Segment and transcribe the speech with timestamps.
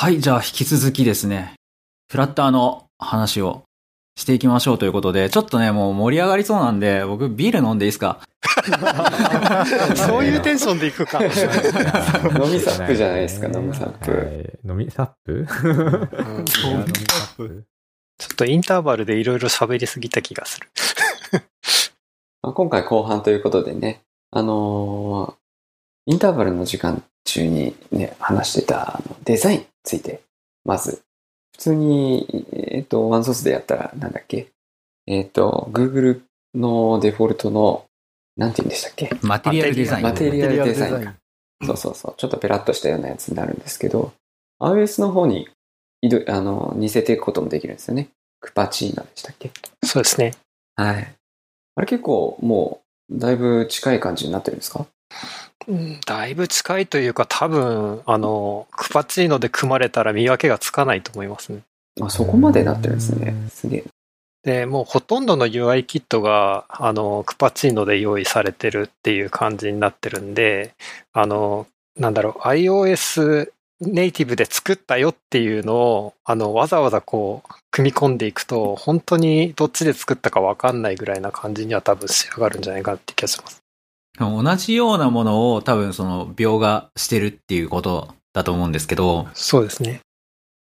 [0.00, 1.52] はい、じゃあ引き続きですね、
[2.10, 3.64] フラッターの話を
[4.16, 8.18] していきましょうということで、ちょっとね、もう盛り上がりそうなんで、僕ビール飲んでいいですか？
[9.96, 11.22] そういうテンションでいくか。
[11.22, 11.34] 飲み
[12.60, 14.58] サップじゃないですか、 飲みサップ。
[14.66, 15.46] 飲みサップ？
[18.16, 20.70] ちょっとインターバルでいろいろ喋りすぎた気がする。
[22.42, 25.39] 今回後半ということでね、あのー、
[26.10, 30.22] インターバルの時間中にね、話してたデザインについて、
[30.64, 31.02] まず
[31.52, 34.48] 普通に、えっ、ー、と、ワンソースでやったら、なんだっけ？
[35.06, 36.22] えっ、ー、と、Google
[36.56, 37.84] のデフォルトの、
[38.36, 39.08] なんて言うんでしたっけ？
[39.22, 40.02] マテリアルデザイン。
[40.02, 41.14] マテリアルデザインか。
[41.64, 42.14] そうそうそう。
[42.16, 44.12] ちょっとペラッとしたようなやつになるんですけど、
[44.60, 45.48] iOS の方に
[46.26, 48.08] あの似せていくこともできるんですよね。
[48.40, 49.52] クパチーナでしたっけ？
[49.84, 50.34] そうですね。
[50.74, 51.14] はい。
[51.76, 54.80] あれ結構もう、だいぶ近い感じになってるんですか？
[54.80, 54.86] うん、
[56.06, 61.60] だいぶ近いというか、多分、あの、クパチーノで組まれたら見分けがつかないと思いますね。
[62.00, 63.34] あ、そこまでなってるんですね。
[63.50, 63.84] すげえ。
[64.42, 70.74] で、もうほとんどの UI キットが、あの、クパチーノで用意されてるっていう感じになってるんで、
[71.12, 83.59] あの、なんだろう、iOS ネイティブで作ったよっていうのを、あの、わざわざこう、組み込んでいくと、本当にどっちで作ったかわかんないぐらいな感じには多分仕上がるんじゃないかって気がします。
[84.20, 89.28] 同じようなものを多分その描画してるっていうことだと思うんですけど。
[89.34, 90.00] そうですね。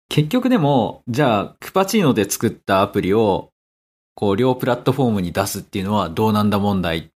[0.09, 3.49] 結局でも、じゃあ、クパチーノで作ったアプリを、
[4.15, 7.11] こう、両プラットフォームに出すっていうのはどうなんだ問題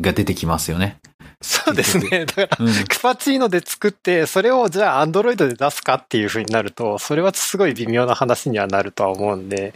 [0.00, 0.98] が出てきますよね。
[1.40, 2.26] そうですね。
[2.26, 9.74] だから、うん、クパチーノで作って、それをじゃあアンドロイドで出すかっていうふうになると、それはすごい微妙な話にはなるとは思うんで、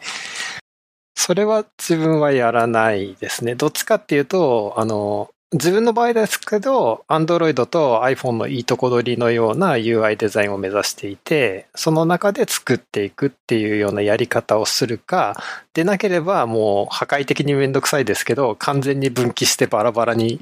[1.14, 3.54] それは自分はやらないですね。
[3.54, 15.42] どっちかっていうと、あの、自分の場合ですけど、Android と iPhone のいいとこ取りのような UI デザインを目指していて、その中で作っていくっていうようなやり方をするか、
[15.74, 20.40] でなければもう破壊的にめんどくさいですけど、完全に分岐してバラバラに、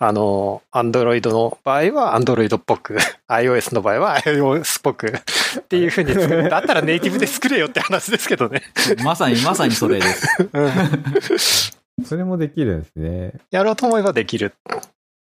[0.00, 2.96] あの、Android の場合は Android っぽく、
[3.30, 5.06] iOS の場合は iOS っぽく
[5.60, 6.50] っていうふうに作る。
[6.50, 8.64] だったらネイティブで作れよって話ですけどね。
[9.04, 10.04] まさにまさにそれで
[11.38, 11.77] す。
[12.04, 13.34] それもできるんですね。
[13.50, 14.54] やろうと思えばできる。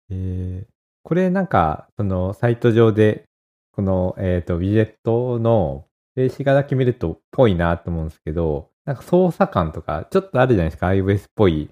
[0.10, 0.68] えー、
[1.04, 3.24] これなんか、そのサイト上で、
[3.72, 5.86] この、えっ、ー、と、ウィジェットの
[6.16, 11.70] 静止画だけ見るとぽいなと思うんですけど、なんか操作感とか、ちょっとあるじゃないですか、iOS っぽい、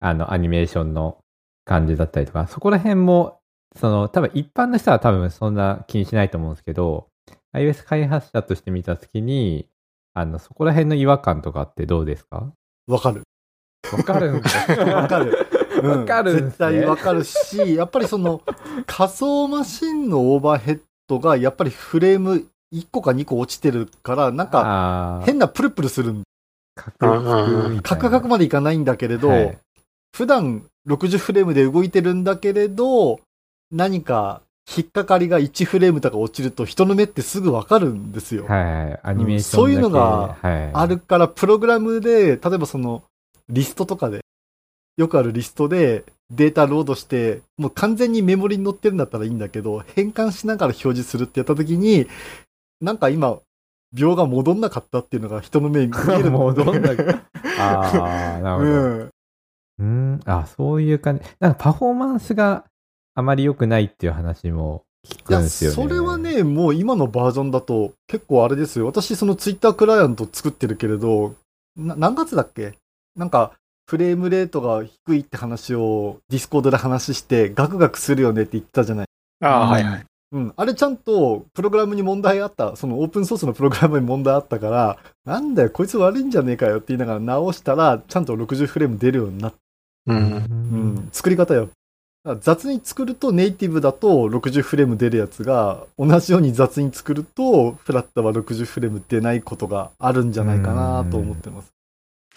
[0.00, 1.18] あの、アニメーションの
[1.64, 3.40] 感じだったりとか、そこら辺も、
[3.76, 7.08] その、多分一般の人は多分そんな気にしないと思うんですけど、
[7.54, 9.68] iOS 開発者として見たときに、
[10.14, 12.52] あの、そこら辺の違和感とかってどうですか？
[12.86, 13.22] わかる。
[13.92, 14.94] わかるんだ。
[14.94, 15.48] わかる。
[15.82, 18.42] わかる、絶対わかるし、やっぱりその
[18.86, 26.22] 仮想マシンのオーバーヘッドがやっぱりフレーム1個か2個落ちてるから、なんか変なプルプルするん
[26.74, 26.98] カク
[27.82, 29.58] カクカクまでいかないんだけれど、はい、
[30.14, 33.20] 普段60フレームで動いてるんだけれど、
[33.70, 34.42] 何か
[34.76, 38.46] 引っかかりが1フレームとか落ちると人の目ってすぐわかるんですよ。
[38.46, 43.02] はい、アニメーション、そういうのがあるから、プログラムで、例えばその、
[43.48, 44.20] リストとかで、
[44.96, 52.06] よくあるリストでデータロードして、もう完全にメモリに載ってるんだったらいいんだけど、変換しながら表示するってやった時に、
[52.80, 53.38] なんか今、
[53.92, 56.30] 秒が戻んなかったっていうのが人の目に見える。
[56.32, 57.22] 戻んなかった。
[57.58, 58.70] ああ、なるほど。
[58.70, 59.10] うん。
[59.78, 61.24] うん、あ、そういう感じ。
[61.40, 62.64] なんかパフォーマンスが
[63.14, 65.74] あまり良くないっていう話も聞くんですよね。
[65.76, 68.86] それはね、もう今のバージョンだと結構あれですよ。
[68.86, 71.34] 私そのツイッタークライアント作ってるけれど、
[71.76, 72.74] 何月だっけ？
[73.18, 73.52] なんか、
[73.86, 79.06] フレームレートが低いって話をディスコードで話して、ガクガクするよねって言ったじゃない。
[79.40, 80.04] ああ、はいはい。
[80.30, 80.52] うん。
[80.56, 82.76] あれちゃんと、プログラムに問題あった。
[82.76, 89.58] そのオープンソースのプログラムに問題あったから、なんだよ、こいつ悪いんじゃねえかよって言いながら直したら、ちゃんと60フレーム出るようになった。
[90.06, 90.16] うん。
[90.16, 91.08] うん。
[91.10, 91.70] 作り方よ。
[92.40, 101.77] 雑に作るとネイティブだと60フレーム出るやつが、同じように雑に作ると、フラットは60フレーム出ないことがあるんじゃないかなと思ってます。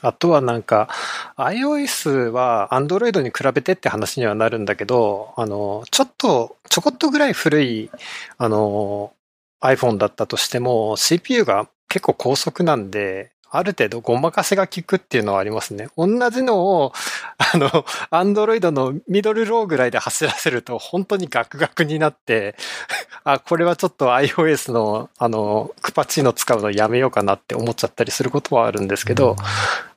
[0.02, 0.90] あとはなんか、
[1.38, 7.92] iOS は Android に比べてって話にはなるんだけど、あの、ちょっと、ちょこっとぐらい古い、
[8.38, 9.14] あの、
[9.62, 15.90] iPhone だったとしても、CPU が結構高速なんで、ある程度ごまかせが効くっていうのはありますね。
[15.98, 16.94] 同じのを、
[17.38, 22.56] あの、アンドロイドのミドルローぐらいで走らせると本当にガクガクになって、
[23.26, 29.36] あ、これはちょっと iOS の、あの、クパチーノ使うのやめようかなって思っちゃったりすることはあるんですけど、うん、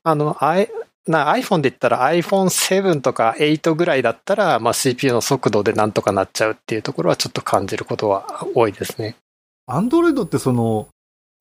[0.05, 0.71] あの、I、
[1.07, 9.17] な iPhone で言ったら iPhone7 とか8ぐらいだったら、まあ、CPU の速度でなんとかなっちゃうっていうところはちょっと感じることは多いですね。
[9.69, 10.89] Android ってその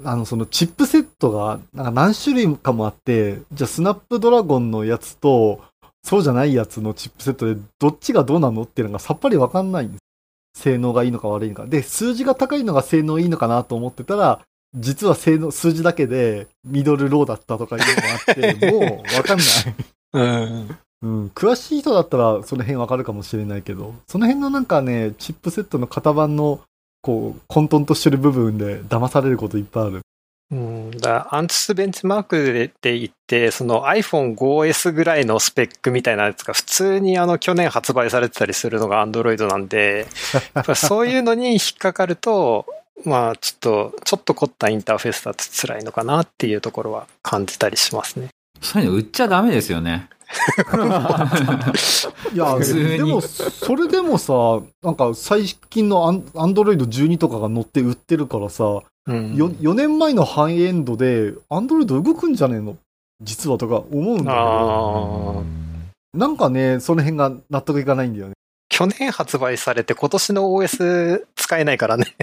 [0.04, 5.62] あの、そのチップセットが、なんか何種類かもあって、じゃあスナップドラゴンのやつと、
[6.04, 10.04] そうじゃないやつのチップセットで、どっちがどうなのっていうのがさっぱりわかんないんです。
[10.56, 11.66] 性能がいいのか悪いのか。
[11.66, 14.42] で、数字が高いのが性能いいのかなと思ってたら、
[14.76, 19.48] 実は性能、数字だけでミドルローだったとかいうのがあって、 もうわかんない。
[20.14, 20.78] うん。
[21.04, 26.62] うん、詳しい人だったらその辺わかるかもしれないけど、その辺のなんかね、チップセットの型番の、
[27.02, 30.02] こう、混沌としてる部分で騙されることいっぱいある。
[30.52, 40.06] うん、だアンチスベンチマークでで言って、その iPhone5S ぐらいのスペックみたいなやつが普通にあの去年発売されてたりするのが Android なんで、
[40.76, 42.66] そういうのに引っかかると、
[43.06, 48.30] まあちょっと、ちょっと凝ったインターフェースだと辛いのかなっていうところは感じたりしますね。
[48.62, 50.10] そういうの売っちゃダメですよね。
[52.34, 54.34] いや、でも、それでもさ、
[54.82, 59.36] なんか最近のアンドロイド12とかが乗って売ってるからさ、うん。
[59.36, 62.78] よ 4, 年前のハイエンドで、アンドロイド動くんじゃねえの？
[63.22, 65.44] 実はとか思うんだけど。
[66.14, 68.34] なんかね、その辺が納得いかないんだよね。
[68.74, 72.16] 去年発売されて今年の OS 使えないからね。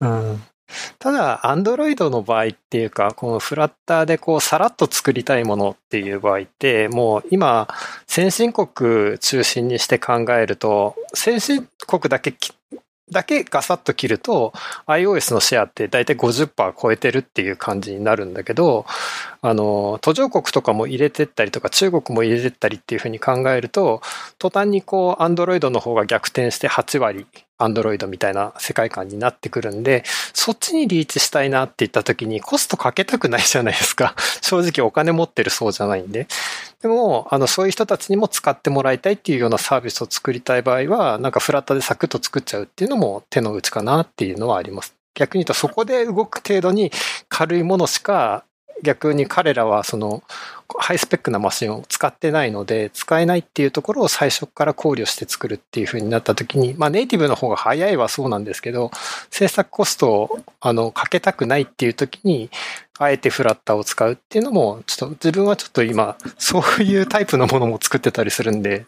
[0.00, 0.42] うん。
[0.98, 7.68] ただ、Android の場合っていうか、このフラッターでこう、さらっと作りたいものっていう場合って、もう今、
[8.06, 12.54] 先進国中心にして考えると、先進国だけき、
[13.12, 14.52] だけガサッと切ると、
[14.86, 18.84] iOS のシェアって大体50%超えてるっていう感じになるんだけど、
[19.42, 24.02] あの、途上国とかも入れてったりとか、中国も入れてったりっていうふうに考えると、
[24.38, 27.26] 途端にこう、アンドロイドの方が逆転して8割、
[27.58, 30.02] アンドロイドみたいな世界観になってくるんで、
[30.34, 34.14] そっちにリーチしたいなって言った時にコストかけたくないじゃないですか。
[34.42, 36.26] 正直お金持ってるそうじゃないんで。
[36.82, 44.94] でも、あの、そういう人たちにも使ってもらいたいっていうようなサービスを作りたい場合は、なんかフラッタでサクッと作っちゃうっていうのも手の内かなっていうのはあります。
[45.16, 46.92] 逆に言うとそこで動く程度に
[47.28, 48.44] 軽いものしか
[48.82, 50.22] 逆に彼らはその
[50.78, 58.90] ハイスペックなマシンを使ってないので使えないっていうところを最初から考慮して作るっていう風になった時にまあネイティブの方が早いはそうなんですけど
[59.30, 62.50] 制作コストをあのかけたくないっていう時に
[62.98, 68.86] あえてフラッターを使うっていうのもちょっと自分はちょっと今そういうタイプのものも作ってたりするんで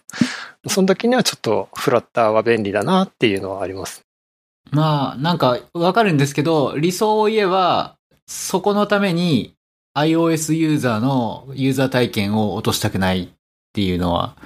[0.67, 4.03] その時にはちょっとフラッターは便利だなっていうのはあります。
[4.71, 7.97] まあ、なんかわかるんですけど、理想を言えば、
[8.27, 9.55] そこのために
[9.99, 13.29] iOS ユーザーのユーザー体験を落としたくないっ
[13.73, 14.37] ていうのは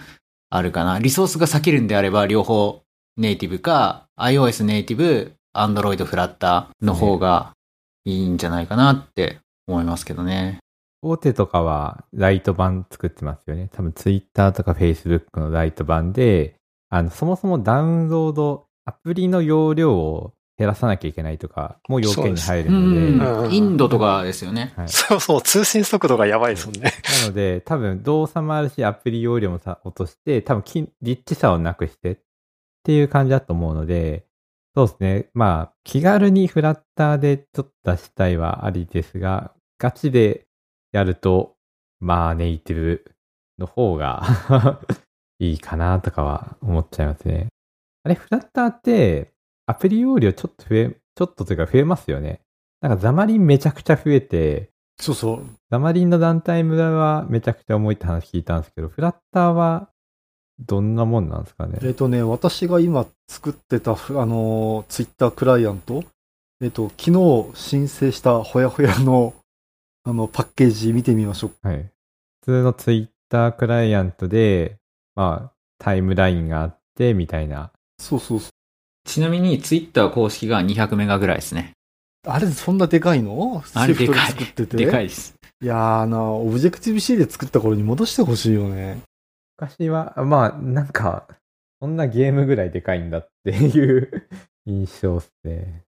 [0.49, 0.99] あるかな。
[0.99, 2.83] リソースが避けるんであれば、両方
[3.17, 7.53] ネイティブか、iOS ネイティブ、Android フラッターの方が
[8.05, 10.59] いいんじゃないかなって思いますけどね。
[11.03, 13.69] 大手とかはライト版作ってますよね。
[13.73, 16.55] 多分 Twitter とか Facebook のライト版で、
[16.89, 20.33] あの、そもそもダウンロード、アプリの容量を
[20.63, 22.73] 減らさなきゃいけないとか、もう要件に入るう
[23.19, 24.73] ので、インドとかですよね。
[24.77, 24.89] はい。
[24.89, 26.93] そうそう、通信速度がやばいですもんね。
[27.23, 32.17] なので、多分動作もあるし、アプリ容量もさ落として、多分きリッチさをなくしてっ
[32.85, 33.03] てい。
[33.03, 33.09] う。
[33.09, 33.75] 感じだと思う。
[33.75, 34.25] ので、
[34.77, 34.87] そう。
[34.87, 35.31] ですね。
[35.35, 38.37] まあ、気軽にフラッターでちょっと出したい。
[38.37, 40.47] はありですが、ガチで
[40.93, 41.57] やると、
[41.99, 43.05] まあ、ネイティブ
[43.59, 44.23] の方が
[45.41, 45.55] い。
[45.55, 45.59] い。
[45.59, 47.07] かなとかは思っちゃい。
[47.07, 47.49] ますね。
[48.05, 49.33] あれ、フラッターって、
[49.67, 52.41] アプリ容量ちょっと増え、ちょっとというか増えますよね。
[52.81, 55.47] なんかザマリンめちゃくちゃ増えて、そうそう。
[55.71, 59.89] ザマリンの団体村はめちゃくちゃ重いって話聞いたんですけど、フラッターは
[60.59, 61.79] どんなもんなんですかね？
[61.83, 66.05] えっ、とね、私が今作ってた、ふあの、ツイッタークライアント、
[66.61, 69.35] えっ、と、昨日申請したほやほやの、
[70.05, 71.69] あの、パッケージ見てみましょう。
[71.69, 71.79] はい。
[72.41, 74.77] 普通のツイッタークライアントで、
[75.15, 77.73] まあ、タイムラインがあって、みたいな。
[77.99, 78.51] そうそうそう。
[79.05, 81.73] ちなみに Twitter 公式が200メガぐらいですね。
[82.27, 83.63] あれ、そんなでかいの？
[83.75, 84.77] あれでかい作ってて？
[84.77, 85.35] でかいです。
[85.61, 89.01] いやーな、オブジェクティブ C で作った頃に戻してほしいよね。
[89.59, 91.27] 昔は、まあ、なんか、
[91.81, 94.29] そんなゲームぐらいでかいんだっていう
[94.67, 95.83] 印象っすね。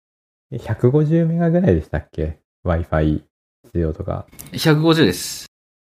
[0.52, 3.23] え150メガぐらいでしたっけ ?Wi-Fi
[3.64, 4.26] 必要とか。
[4.52, 5.47] 150です。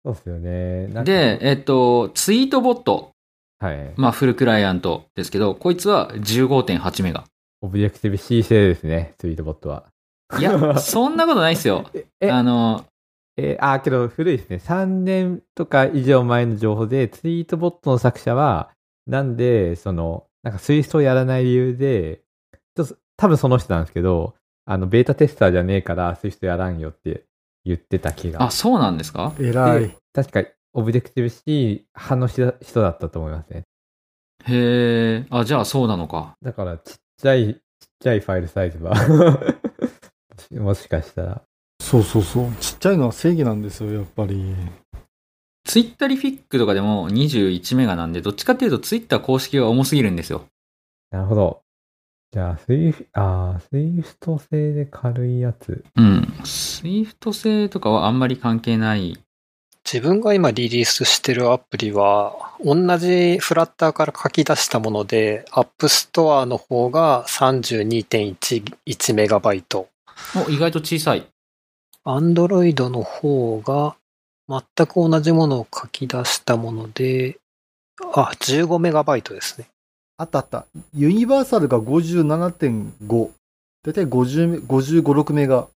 [0.06, 0.88] そうっすよね。
[0.88, 3.13] なんかで、、えっと、ツイートボット。
[3.60, 3.94] はい。
[3.96, 7.24] まあ、フルクライアントですけど、こいつは15.8メガ。
[7.62, 9.86] オブジェクティブ C 製ですね、ツイートボットは。
[10.38, 11.90] いや、そんなことないですよ。
[12.20, 12.86] え、あの、
[13.38, 14.58] えーあー、けど古いですね。
[14.58, 18.72] 3年とか以上前の情報で、ツイートボットの作者は、
[19.08, 22.22] なんで、その、なんか Swiftをやらない理由で、
[22.76, 27.26] ちょっと多分その人なんですけど、あの、ベータテスターじゃねえから、 Swiftやらんよって
[27.66, 28.44] 言ってた気が。
[28.44, 29.34] あ、そうなんですか？
[29.40, 29.98] 偉いで。
[30.14, 33.64] 確か、オブジェクティブ C 派の人人だったと思いますね。
[34.46, 36.36] へえ、あ、じゃあそうなのか。
[36.42, 37.60] だから、ちっちゃい、ちっ
[38.00, 38.94] ちゃいファイルサイズは
[40.52, 41.42] もしかしたら。
[41.82, 42.52] そうそうそう。
[42.60, 44.56] ちっちゃいのは正義なんですよ、やっぱり。
[45.66, 50.46] ツイッターリフィックとかでも21メガなんで、どっちかっていうとツイッター公式が重すぎるんですよ。
[51.12, 51.62] なるほど。
[52.32, 55.86] じゃあ、スイフ、ああ、 Swift 製で軽いやつ。
[55.96, 56.28] うん。
[56.44, 59.20] スイフト製とかはあんまり関係ない。
[59.86, 69.90] 自分が今リリースしてるアプリは、同じフラッターから書き出したもので、 App Store の方が32.11メガバイト。
[70.36, 71.28] お、意外と小さい。
[72.06, 73.96] アンドロイドの方が、
[74.48, 77.38] 全く同じものを書き出したもので、
[78.14, 79.68] あ、15メガバイトですね。
[80.18, 80.66] あったあった。
[80.94, 83.30] ユニバーサルが57.5。
[83.84, 85.68] だいたい50、55、6メガ。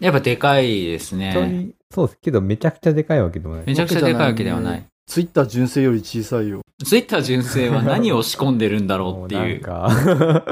[0.00, 1.62] やっぱでかいですちょね。
[1.62, 3.64] いそうですけど、めちゃくちゃでかいわけでもない。
[3.66, 4.84] めちゃくちゃでかいわけではない。
[5.06, 6.60] ツイッター純正より小さいよ。
[6.84, 9.66] ツイッター純正は何を仕込んでるんだろうっていう。
[9.66, 10.44] もなんか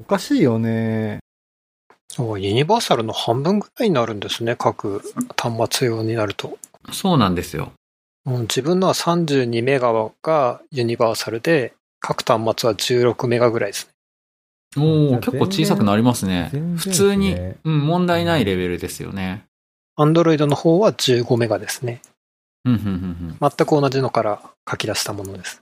[0.00, 1.20] おかしいよね。
[2.18, 5.02] おユニバーサルの半分ぐらいになるんですね、各
[5.36, 6.58] 端末用になると。
[6.92, 7.72] そうなんですよ。
[8.26, 13.93] うん、自分のは32メガがユニバーサルで、各端末は16メガぐらいですね。
[14.76, 16.50] おおあ結構小さくなりますね。
[16.76, 19.44] 普通に、うん、問題ないレベルですよね。
[19.96, 22.00] アンドロイドの方は15メガですね。
[22.64, 25.60] うん、うん、うん、全く同じのから書き出したものです。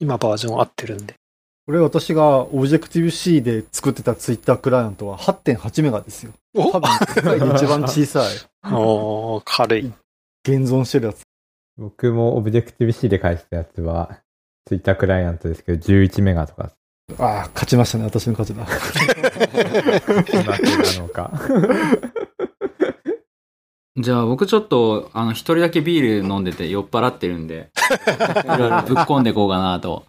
[0.00, 1.14] 今バージョン合ってるんで。
[1.64, 6.32] これ私がオブジェクティブ C で作ってたツイッタークライアントは8.8メガですよ。
[6.54, 6.72] お？
[6.72, 8.26] 多分世界で一番小さい。
[8.74, 9.92] おー軽い。
[10.44, 11.22] 現存してるやつ。
[11.78, 14.18] 僕もオブジェクティブ C で返したやつは、
[14.66, 16.72] ツイッタークライアントですけど、11メガとか、
[17.18, 18.04] ああ、勝ちましたね。
[18.04, 18.64] 私の勝ちだ。
[20.48, 21.32] なのか。
[23.96, 27.70] じゃあ僕ちょっと、あの、一人だけビール飲んでて酔っ払ってるんで、
[28.44, 30.06] いろいろぶっ込んでいこうかなと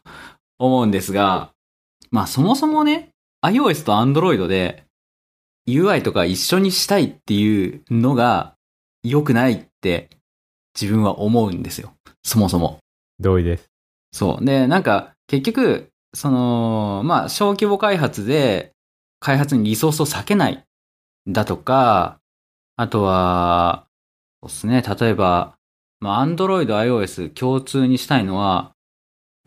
[0.58, 1.52] 思うんですが、
[2.10, 3.10] まあそもそもね、
[3.44, 4.86] iOS と Android で
[5.68, 8.56] UI とか一緒にしたいっていうのが
[9.04, 10.10] 良くないって
[10.80, 11.94] 自分は思うんですよ。
[12.24, 12.80] そもそも。
[13.20, 13.66] 同意です。
[14.14, 14.46] そう。
[14.46, 18.72] で、なんか、結局、その、まあ、小規模開発で、
[19.20, 20.64] 開発にリソースを割けない、
[21.28, 22.20] だとか、
[22.76, 23.88] あとは、
[24.42, 25.56] そうですね、例えば、
[26.00, 28.74] まあ、Android、iOS 共通にしたいのは、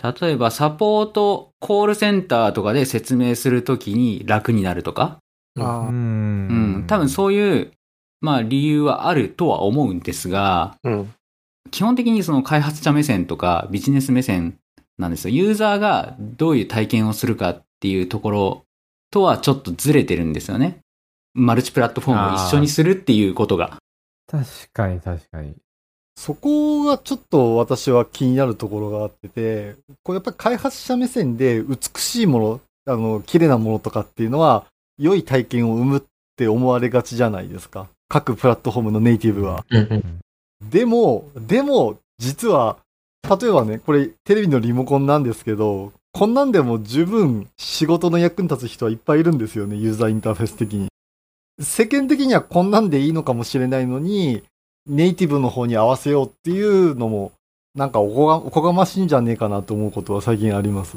[0.03, 5.19] 例えば、サポート、コールセンターとかで説明するときに楽になるとか、
[5.57, 5.89] うあー。
[5.89, 7.73] うん、多分そういう、
[8.21, 11.13] まあ、理由はあるとは思うんですが、うん。
[11.71, 14.59] 基本的にその開発者目線とかビジネス目線
[14.99, 15.35] なんですよ。
[15.35, 18.65] ユーザーがどういう体験をするかっていうところ
[19.11, 20.81] とはちょっとずれてるんですよね。
[21.35, 23.77] マルチプラットフォームを一緒にするっていうことが。
[24.31, 25.55] 確かに確かに。
[26.17, 34.65] そこがちょっと私は気になるところがあってて、これやっぱり開発者目線で美しいもの、あの、綺麗なものとかっていうのは、
[34.99, 36.03] 良い体験を生むっ
[36.37, 37.89] て思われがちじゃないですか。
[38.09, 39.67] 各プラットフォームのネイティブは。
[40.63, 42.79] でも、でも、実は、
[43.29, 50.89] 例えばね、これテレビのリモコンなんですけど、こんなんでも十分仕事の役に立つ人はいっぱいいるんですよね、ユーザーインターフェース的に。
[51.61, 54.43] 世間的にはこんなんでいいのかもしれないのに、
[54.87, 57.33] ネイティブの方に合わせようっていうのも、
[57.75, 58.09] なんかお
[58.51, 60.97] こがましいんじゃねえかなと思うことは最近あります。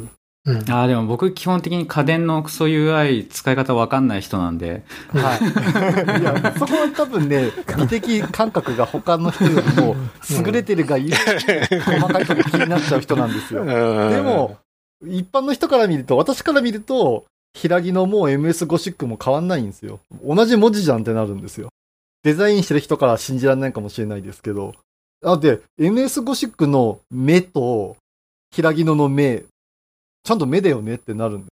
[0.50, 0.72] うん。
[0.72, 6.22] ああ、でも僕基本的に家電のクソ UI 使い方わかんない人なんで、はい。
[6.22, 9.96] いや、そこは多分ね、美的感覚が他の人よりも
[10.29, 13.63] 優れてるがいい、細かいとこ気になっちゃう人なんですよ。
[13.63, 13.74] で
[14.15, 14.58] でも、、
[15.06, 20.00] 一般の人から見ると、私から見ると、平木のもう MS ゴシックも変わんないんですよ。
[20.24, 21.70] 同じ文字じゃんってなるんですよ。
[22.24, 24.74] デザインしてる人から信じられないかもしれないですけど。
[25.24, 27.98] あ、で、MS ゴシックの目と、
[28.51, 29.44] 平木のの目、
[30.23, 31.49] ちゃんと目だよねってなるんで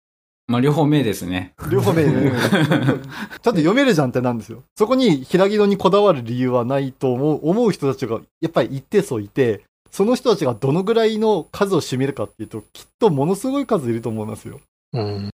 [0.48, 1.54] まあ両方目ですね。
[1.58, 1.70] す。
[1.70, 4.62] 両方目、ね、 ちゃんと読めるじゃんってなんですよ。
[4.76, 14.60] そこに平木のにこだわる理由はないと思う思う人たちがやっぱり一定数いて、その人たちがどのぐらいの数を占めるかっていうと、きっとものすごい数いると思いますよ。
[14.94, 15.30] うん。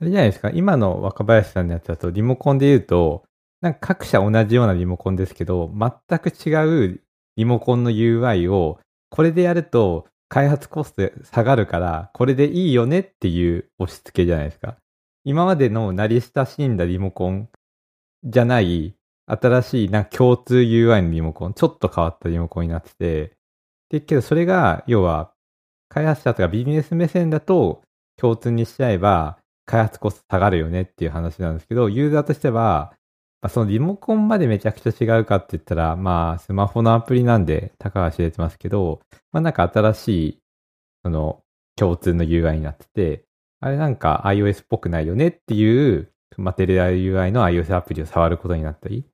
[0.00, 3.22] あれじゃないですか、今の若林さんのやつだと、リモコンで言うと、
[3.60, 7.00] なんか各社同じようなリモコンですけど、全く違う
[7.36, 14.76] リモコンの UI を、これでやると開発コスト下がるから、これでいいよねっていう押し付けじゃないですか。
[15.24, 17.50] 今までの慣れ親しんだリモコン
[18.24, 18.94] じゃない、
[19.26, 23.32] 新しいな共通 UI のリモコン、ちょっと変わったリモコンになってて、
[23.90, 25.32] で、けどそれが、要は、
[25.90, 27.82] 開発者とかビジネス目線だと
[28.16, 29.36] 共通にしちゃえば、
[29.66, 32.94] 開発コスト下がるよねっていう話なんですけど、ユーザーとしては、
[33.42, 39.00] まあ、そのリモコンまでめちゃくちゃ違うかって言ったら、まあ、スマホのアプリなんで、たかが知れてますけど、
[39.32, 40.38] まあなんか新しい、
[41.02, 41.42] その、
[41.76, 43.24] 共通の UI になってて、
[43.60, 49.04] あれなんか iOS っぽくないよねっていうマテリアル UI の iOS アプリを触ることになったりっ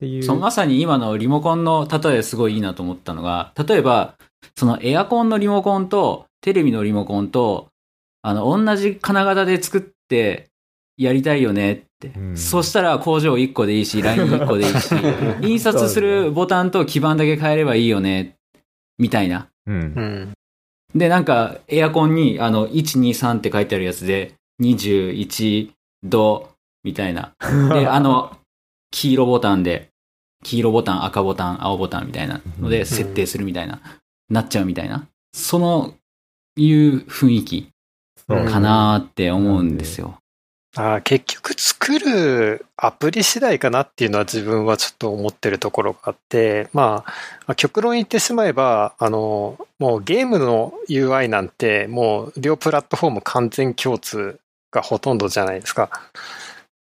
[0.00, 0.22] ていう。
[0.22, 4.16] そう、まさに今のリモコンの例えすごいいいなと思ったのが、例えば、
[4.56, 7.68] そのエアコンのリモコンとテレビのリモコンと、
[8.22, 10.50] あの、同じ金型で作って
[10.96, 12.08] やりたいよねって。
[12.08, 14.94] うんそしたら工場1個でいいし、LINE1 個でいいし、
[15.42, 18.36] 印刷するボタンと基板だけ変えればいいよね、
[18.98, 19.48] みたいな。
[19.66, 19.78] うんう。
[19.78, 20.32] ん。
[20.94, 25.70] で、なんか、エアコンに、あの、123って書いてあるやつで、21
[26.02, 26.50] 度、
[26.84, 27.32] みたいな。
[27.72, 28.36] で、 あの、
[28.90, 29.88] 黄色ボタンで、
[30.44, 33.80] 黄色ボタン、赤ボタン、青ボタンみたいなので設定するみたいな、
[34.30, 35.06] なっちゃうみたいな。
[35.34, 35.94] その、
[36.56, 37.68] いう雰囲気
[38.26, 40.18] かなーって思うんですよ。
[40.76, 47.04] あ結局作るアプリ次第かなっていうのは自分はちょっと思ってるところがあって、ま
[47.46, 54.38] あ、極論言ってしまえば、あの、もうゲームの UI なんてもう両プラットフォーム完全共通
[54.70, 55.90] がほとんどじゃないですか。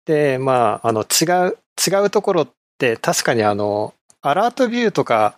[0.07, 2.49] で、まあ、あの違う、違うところっ
[2.79, 5.37] て確かにあの、アラートビューとか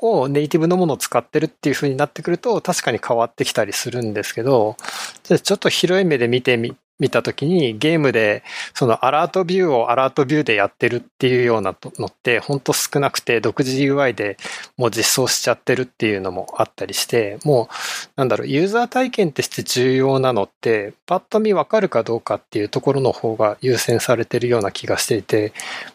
[0.00, 4.76] をネイティブのものを使ってるっていう風になってくると確かに変わってきたりするんですけど、
[5.22, 8.44] ちょっと広い目で見てみ、見たときにゲームで
[8.74, 14.36] そのアラートビューをアラートビューでやってるっていうようなのって本当少なくて独自 UI で
[14.76, 17.68] もう実装しちゃってるっていうのもあったりしてもう
[18.14, 25.52] なんだろうユーザー体験として重要なのってパッと見わかるかどうかっていうところの方が優先されてるような気がしていて、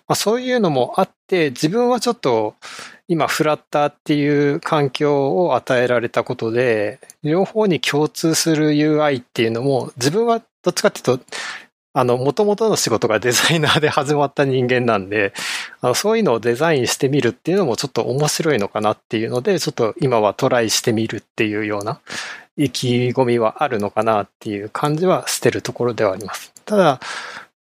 [0.10, 2.56] まあ、そういうのもあって自分はちょっと
[3.10, 11.20] 今フラッターっていう環境を与えられたことで両方に共通する UI っていうのも自分はどっちかっていうと
[11.94, 15.34] あの、元々の仕事がデザイナーで始まった人間なんで、
[15.82, 22.00] あのそういうのをデザインしてみるっていうのもちょっと面白いのかなっていうので、ちょっと今はトライしてみるっていうような
[22.56, 26.54] 意気込みはあるのかなっていう感じはしてるところではあります。
[26.66, 27.00] ただ、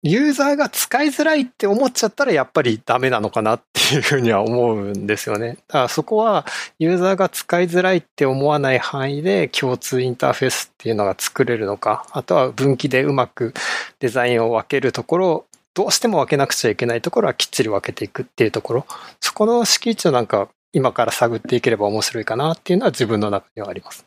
[0.05, 5.59] ユーザーが使いづらいって思っちゃったらやっぱりダメなのかなっていうふうには思うんですよね。
[5.69, 6.45] だからそこは
[6.81, 13.55] ユーザーが使いづらいって思わない範囲で共通インターフェースっていうのが作れるのか、あとは分岐でうまく
[14.01, 18.87] デザインを分けるところ、どうしても分けなくちゃいけないところはきっちり分けていくっていうところ、
[19.21, 24.05] そこの敷地をなんか今から探っていければ面白いかなっていうのは自分の中にはあります。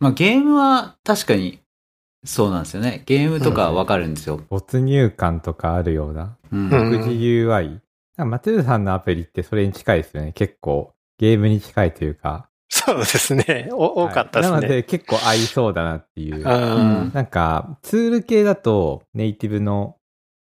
[0.00, 1.60] まあゲームは確かに
[2.24, 3.02] そうなんですよね。
[3.06, 4.40] ゲームとかわかるんですよ。
[4.48, 7.68] 没入感とかあるような、うんうん独自 UI。
[7.68, 7.78] なん
[8.16, 10.32] かマテルさんのアプリってそれに近いですよね。
[10.32, 12.48] 結構、ゲームに近いというか。
[12.68, 13.68] そうですね。
[13.72, 14.52] お多かったですね。
[14.52, 16.36] はいなので結構合いそうだなっていう。
[16.36, 19.96] うんなんか、ツール系だと、ネイティブの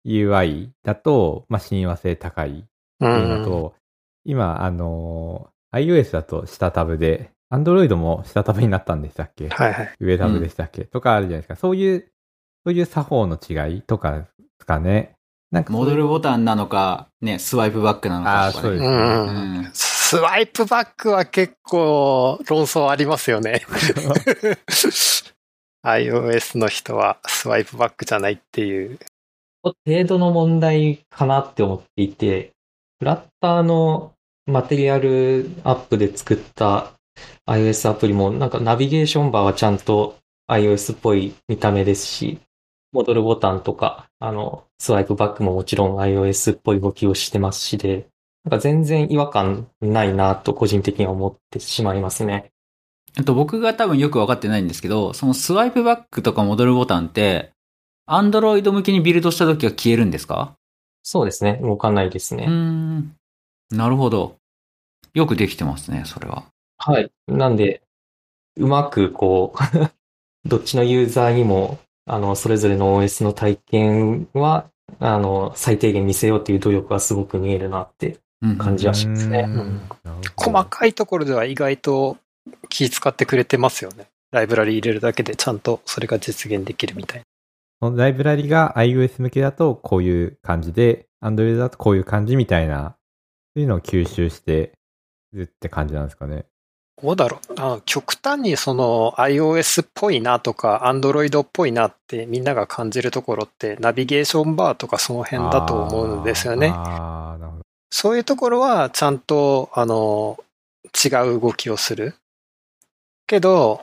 [0.06, 2.66] UI だと、まあ、親和性高いって
[3.00, 3.76] ういうのと、
[4.26, 9.50] 今、あのー iOS だと下タブで、Android も下タブになったんでしたっけ？
[9.50, 9.94] はいはい。
[10.00, 11.56] 上タブでしたっけ、とかあるじゃないですか。
[11.56, 12.08] そういう、
[12.66, 14.26] そういう作法の違いとかで
[14.60, 15.14] すかね。
[15.52, 18.70] なんか戻るボタンなのか、ね、スワイプバックなのかとかね。
[18.70, 23.62] あーそうですうんうんスワイプバックは結構論争ありますよね。
[25.86, 29.00] iOS の人はスワイプバックじゃないっていう。
[29.86, 32.52] 程度の問題かなって思っていて、
[33.00, 34.14] フラッターの
[34.48, 36.92] マテリアルアップで作った
[37.48, 40.18] iOS アプリもなんかナビゲーションバーはちゃんと
[40.50, 42.40] iOS っぽい見た目ですし、
[42.92, 48.08] 戻るボタンとか、あの、スワイプバックももちろん iOS っぽい動きをしてますしで、
[48.44, 52.52] なんか全然違和感ないなと個人的には思ってしまいますね。
[53.18, 57.52] あと僕が多分よくわかってないんですけど、そのスワイプバックとか戻るボタンって、
[58.08, 60.56] アンドロイド向けにビルドした時は消えるんですか？
[61.04, 61.60] そうですね。
[61.62, 62.46] 動かないですね。
[62.46, 63.16] ん。
[63.70, 64.36] なるほど。
[65.14, 66.46] よくできてますね、それは。
[66.84, 67.12] はい。
[67.28, 67.84] なんで、
[68.58, 69.90] うまくこう、
[70.50, 74.66] どっちのユーザーにも、あの、それぞれの OS の体験は、
[75.00, 79.48] あの、最低限見せようっていう努力がすごく見えるなってうん感じはしますね。
[80.36, 82.18] 細かいところでは意外と
[82.70, 84.08] 気使ってくれてますよね。
[84.32, 87.24] ライブラリ入れるだけでちゃんとそれが実現できるみたい
[87.82, 87.90] な。
[87.90, 92.96] ライブラリが iOS 向けだとこういう感じで、Android だとこういう感じみたいな、
[93.56, 94.72] そういうのを吸収して
[95.34, 96.46] るって感じなんですかね。
[97.02, 106.74] どうだろうあ極端にその iOS っぽいなとか Android っぽいなってみんなが感じるところってナビゲーションバーとかその辺だと思うんですよね。
[107.90, 110.40] そういうところはちゃんとあの
[111.06, 112.16] 違う動きをする。
[113.28, 113.82] けど、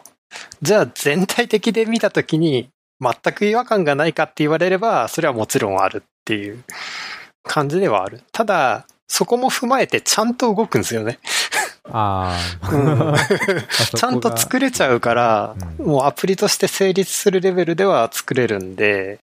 [0.60, 2.68] じゃあ全体的で見たときに
[3.00, 6.64] 全く違和感がないかって言われればそれはもちろんあるっていう
[7.44, 8.22] 感じではある。
[8.32, 11.18] ただ、そこも踏まえてちゃんと動くんですよね。
[11.90, 13.14] ああ、うん
[13.70, 19.20] そちゃんと作れちゃうから、うんもうアプリとして成立するレベルでは作れるんで、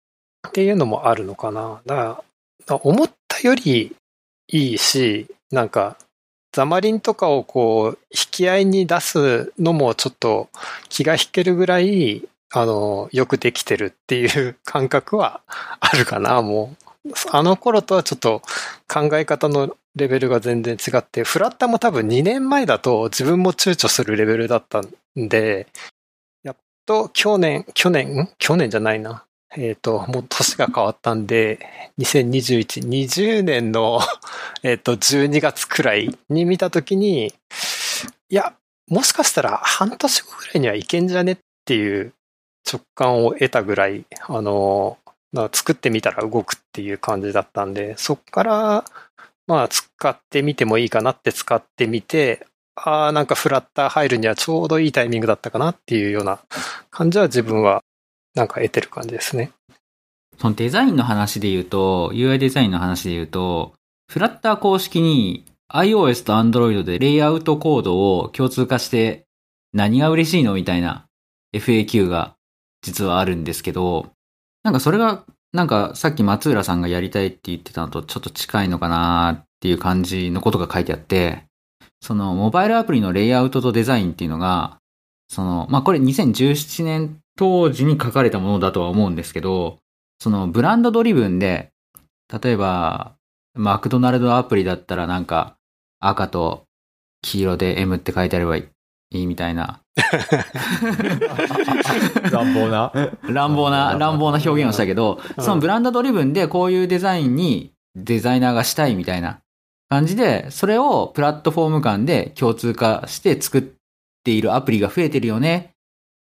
[0.47, 1.81] っていうのもあるのかな。
[1.85, 2.23] だか
[2.67, 3.95] ら、思ったより
[4.47, 5.97] いいし、なんか、
[6.51, 10.49] ザマリンとかをこう、引き合いに出すのもちょっと
[10.89, 15.41] 気が引けるぐらい、あの、よくできてるっていう感覚は
[15.79, 16.90] あるかな、もう。
[17.31, 18.41] あの頃とはちょっと
[18.87, 25.67] 考え方のレベルが全然違って、フラッタも多分2年前だと自分も躊躇するレベルだったんで、
[26.43, 29.25] やっと去年、去年、去年じゃないな。
[29.57, 31.59] えっ、ー、と、もう年が変わったんで、
[31.99, 33.99] 2021、20年の
[34.63, 37.33] えっと、12月くらいに見たときに、
[38.29, 38.53] いや、
[38.87, 42.13] もしかしたら半年後くらいにはいけんじゃねっていう
[42.71, 44.97] 直感を得たぐらい、あの、
[45.33, 48.85] 作ってみたら動くっていう感じだったんで、そっから、
[49.47, 56.39] まあ、使ってみてもいいかなって使ってみて、ああ、なんかフラッター入るにはちょうどいいタイミングだったかなっていうような
[56.89, 57.83] 感じは自分は
[58.35, 59.51] なんか得てる感じですね。
[60.39, 63.73] そのデザインの話で言うと、UI デザインの話で言うと、
[64.09, 69.25] フラッター公式に iOS と Android でレイアウトコードを共通化して
[69.73, 71.05] 何が嬉しいのみたいな
[71.55, 72.35] FAQ が
[72.81, 74.11] 実はあるんですけど、
[74.63, 81.43] なんかそれが、なんかさっき松浦さんがやりたいって言ってたのとちょっと近いのかなっていう感じのことが書いてあって、
[81.99, 84.79] そのモバイルアプリのレイアウトとデザインっていうのが、
[85.27, 89.79] その、まあ、これ2017年当時に書かれたものだとは思うんですけど、
[90.19, 91.71] そのブランドドリブンで、
[92.41, 93.15] 例えば、
[93.53, 95.57] マクドナルドアプリだったらなんか
[95.99, 96.63] 赤と
[97.21, 98.69] 黄色で M って書いてあればい
[99.11, 99.80] いみたいな。
[102.31, 102.93] 乱暴な。
[103.23, 104.37] 乱暴な、乱暴な。
[104.37, 109.41] 表現をしたけど、そのブランドドリブンでこういうデザインにデザイナーがしたいみたいな
[109.89, 113.63] 感じで、それをプラットフォーム間で共通化して作っ
[114.23, 115.71] ているアプリが増えてるよね。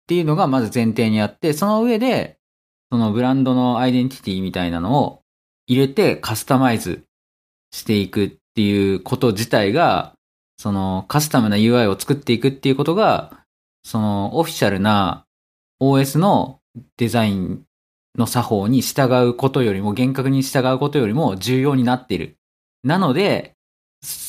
[0.05, 2.37] っていうのがまず前提にあって、その上で、
[2.93, 5.23] そのブランドのアイデンティティみたいなのを
[5.67, 7.05] 入れてカスタマイズ
[7.73, 10.13] していくっていうこと自体が、
[10.59, 13.44] そのカスタムな UI を作っていくっていうことが、
[13.85, 15.27] そのオフィシャルな
[15.81, 16.61] OS の
[16.97, 17.65] デザイン
[18.19, 22.37] の作法に従うことよりも、厳格に従うことよりも重要になっている。
[22.83, 23.53] なので、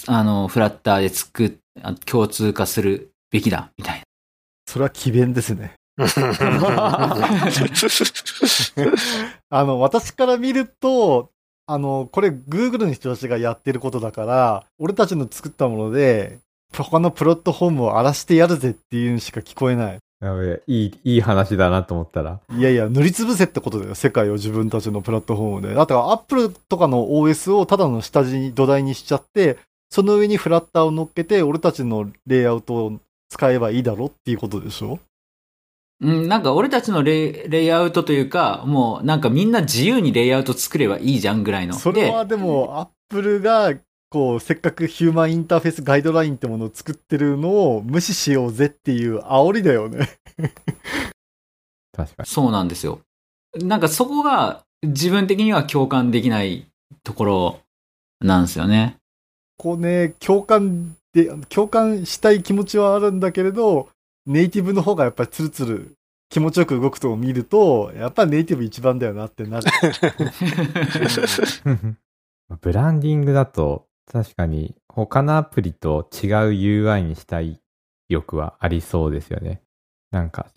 [0.07, 1.53] あの、フラッターで作っ、
[2.05, 4.03] 共通化するべきだ、みたいな。
[4.67, 5.73] それは奇弁ですね。
[9.49, 11.31] あの、私から見ると、
[11.67, 16.39] あの、これ Google の人たちがやってることだから、俺たちの作ったもので、
[16.83, 19.99] 他のプロットフォームを荒らしてやるぜっていうのしか聞こえない。
[20.21, 22.39] やべいい、いい話だなと思ったら。
[22.57, 23.95] いやいや、塗りつぶせってことだよ。
[23.95, 25.73] 世界を自分たちのプラットフォームで。
[25.73, 29.57] だから、アップルとかの OS をただの下地に、土台にしちゃって、
[29.89, 34.99] その上にフラッターを乗っけて、俺たちのレイアウトを使えばいいだろっていうことでしょ？
[36.01, 41.75] うん、なんか俺たちのレイレイアウトというか、もうなんかみんな自由にレイアウト作ればいいじゃんぐらいの。
[41.75, 43.73] それはでも、アップルが、
[44.09, 50.09] こう、せっかくヒューマンインターフェースガイドラインってものを作ってるのを無視しようぜっていう煽りだよね
[51.95, 52.25] 確かに。
[52.25, 52.99] そうなんですよ。
[53.55, 56.67] なんかそこが自分的には共感できない
[57.03, 57.59] ところ
[58.21, 58.97] なんですよね。
[59.57, 63.89] こうね、共感で、共感したい気持ちはあるんだけれど、
[64.25, 65.95] ネイティブの方がやっぱりツルツル
[66.29, 69.65] 気持ちよく動くとこ見ると、やっぱりネイティブ一番だよなってなる。
[72.61, 77.59] ブランディングだと確かに他のアプリと違う UI にしたい
[78.09, 79.61] 欲はありそうですよね。
[80.11, 80.47] なんか、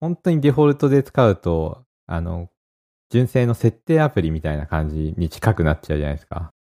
[0.00, 2.48] 本当にデフォルトで使うと、あの、
[3.10, 6.52] 純正の設定アプリみたいな感じに近くなっちゃうじゃないですか。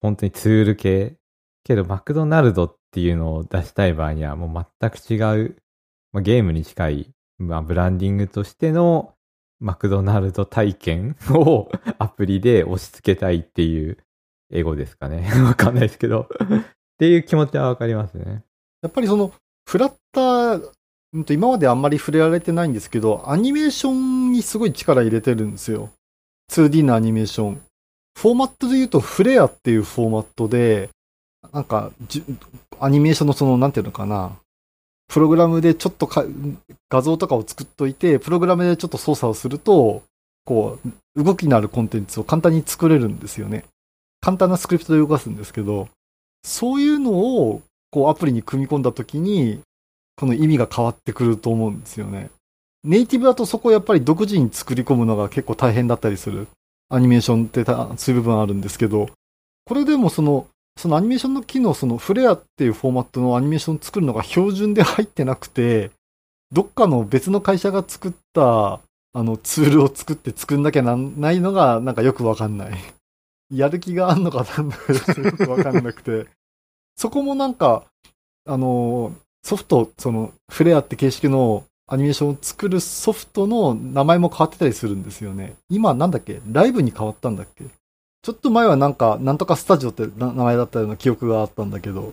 [0.00, 1.16] 本当にツール系。
[1.62, 5.56] けど、マクドナルドっていうのを出したい場合にはもう全く違う
[6.12, 9.14] まあ、ゲームに近い、まあ、ブランディングとしての
[9.60, 13.98] マクドナルド体験を アプリで押し付けたいっていう
[14.50, 15.30] エゴですかね。
[15.44, 16.64] わかんないですけどっ
[16.98, 18.42] ていう気持ちはわかりますね。
[18.82, 19.32] やっぱりその、
[19.66, 20.70] フラッター、
[21.28, 25.90] 今まであんまり触れられてないんですけど、アニメーションにすごい力入れてるんですよ。
[26.50, 27.60] 2D のアニメーション。
[28.18, 30.90] フォーマットで言うと、フレアっていうフォーマットで、
[31.52, 31.90] なんか、
[32.80, 34.36] アニメーションのその、なんていうのかな、
[35.08, 36.08] プログラムでちょっと
[36.88, 40.02] 画像とかを作っといて、プログラムでちょっと操作をすると、
[40.44, 40.78] こ
[41.16, 43.64] う、動きのあるコンテンツを簡単に作れるんですよね。
[44.20, 45.88] 簡単なスクリプトで動かすんですけど、
[46.42, 49.60] そういうのを、こう、アプリに組み込んだときに、
[50.16, 52.30] この意味が変わってくると思うんですよね。
[52.84, 56.48] ネイティブだとそこをやっぱり独自に作り込むのが結構大変だったりする。
[56.88, 59.10] アニメーションってそういう部分あるんですけど、
[59.64, 65.90] これでもそのそのアニメーションの機能、そのフレアっていうフォーマットのアニメーションを作るのが標準で入ってなくて、
[66.52, 68.80] どっかの別の会社が作った
[69.12, 72.72] あの、ツールを作って作んなきゃなんないのが、なんかよくわかんない。
[73.50, 76.26] やる気があんのかなんのかよくわかんなくて。
[76.96, 77.84] そこもなんか、
[78.46, 85.56] あの、ソフト、その、フレアって形式のアニメーションを作るソフトの名前も変わってたりするんですよね。
[85.68, 86.40] 今なんだっけ？
[86.52, 87.64] ライブに変わったんだっけ？
[88.22, 92.12] ちょっと前はなんか、なんとかスタジオって名前だったような記憶があったんだけど、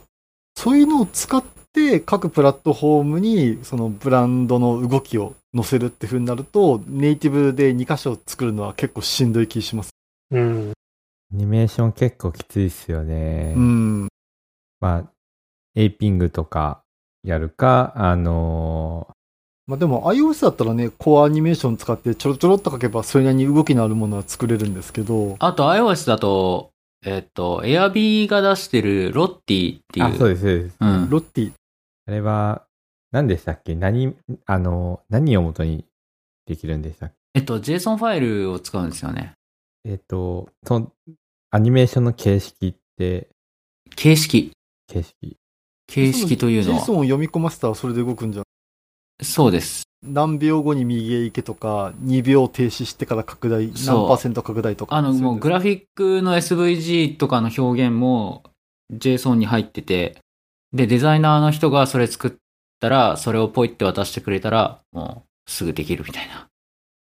[0.56, 9.92] そういうのを使って各プラットフォームにそのブランドの動きを載せるって風になると、ネイティブで2箇所作るのは結構しんどい気します。
[10.32, 10.74] うん。
[11.34, 13.54] アニメーション結構きついっすよね。
[13.56, 14.08] うん。
[14.80, 15.12] まあ、
[15.76, 16.84] エイピングとか
[17.24, 19.08] やるか、あの
[19.66, 26.72] まあでも iOS だったらね、コアアニメーション使ってちょろちょろっと書けばそれなりに動きのあるものは作れるんですけど、あと iOS だと、
[27.06, 30.06] えっと、Airb が出してるロッティっていう。
[30.06, 30.78] ーあ、そうです、そうです。
[30.80, 31.10] うん。
[31.10, 31.52] ロッティ、
[32.08, 32.64] あれは、
[33.12, 33.76] 何でしたっけ？
[33.76, 35.86] 何、あの、何を元に
[36.46, 39.34] できるんでしたっえっと、JSON ファイルを使うんですよね。
[39.88, 40.92] けえっ、と、その、
[41.50, 43.30] アニメーションの形式って、
[43.96, 44.52] 形式。
[44.88, 45.38] 形式。
[45.88, 47.00] 形式というの JSON は。
[47.00, 48.46] を読み込ませたらそれで動くんじゃん。
[49.24, 49.84] そうです。
[50.04, 54.96] 何秒後に右へ行けとか、2秒停止してから拡大、何パーセント拡大とか。
[54.96, 58.44] あの、もうググラフィックの SVG とかの表現も
[58.94, 60.18] JSON に入ってて、
[60.74, 62.32] で、デザイナーの人がそれ作っ
[62.80, 66.47] たら、それをポイって渡してくれたら、もうすぐできるみたいな。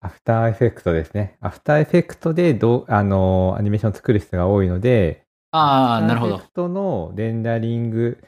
[0.04, 1.38] アフターエフェクトですね。
[1.40, 6.48] アフターエフェクトでどう、あの、アニメーションを作る人が多いので、ああ、なるほどアフターエフェ。
[6.48, 8.22] クトのレンダリング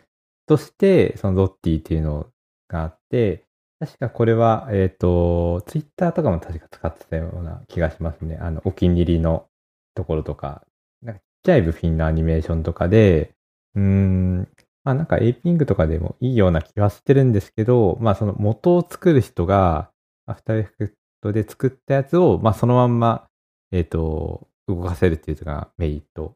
[0.47, 2.29] として、その Lottie っていうの
[2.69, 3.45] があって、
[3.79, 8.39] 確かこれは、えっ、と、ツイッターとかも確か使ってたような気がしますね。
[8.41, 9.47] あの、お気に入りの
[9.95, 10.62] ところとか、
[11.03, 13.35] なんかちっちゃい部品のアニメーションとかで、
[13.75, 14.49] うーん、
[14.83, 19.91] まあなんか APNG とかでもいいような気はしてるんですけど、まあその元を作る人が、
[20.25, 20.95] アフターエフェク
[21.27, 23.27] トで作ったやつを、まあそのまんま、
[23.73, 26.35] えっ、と、動かせるっていうのがメリット。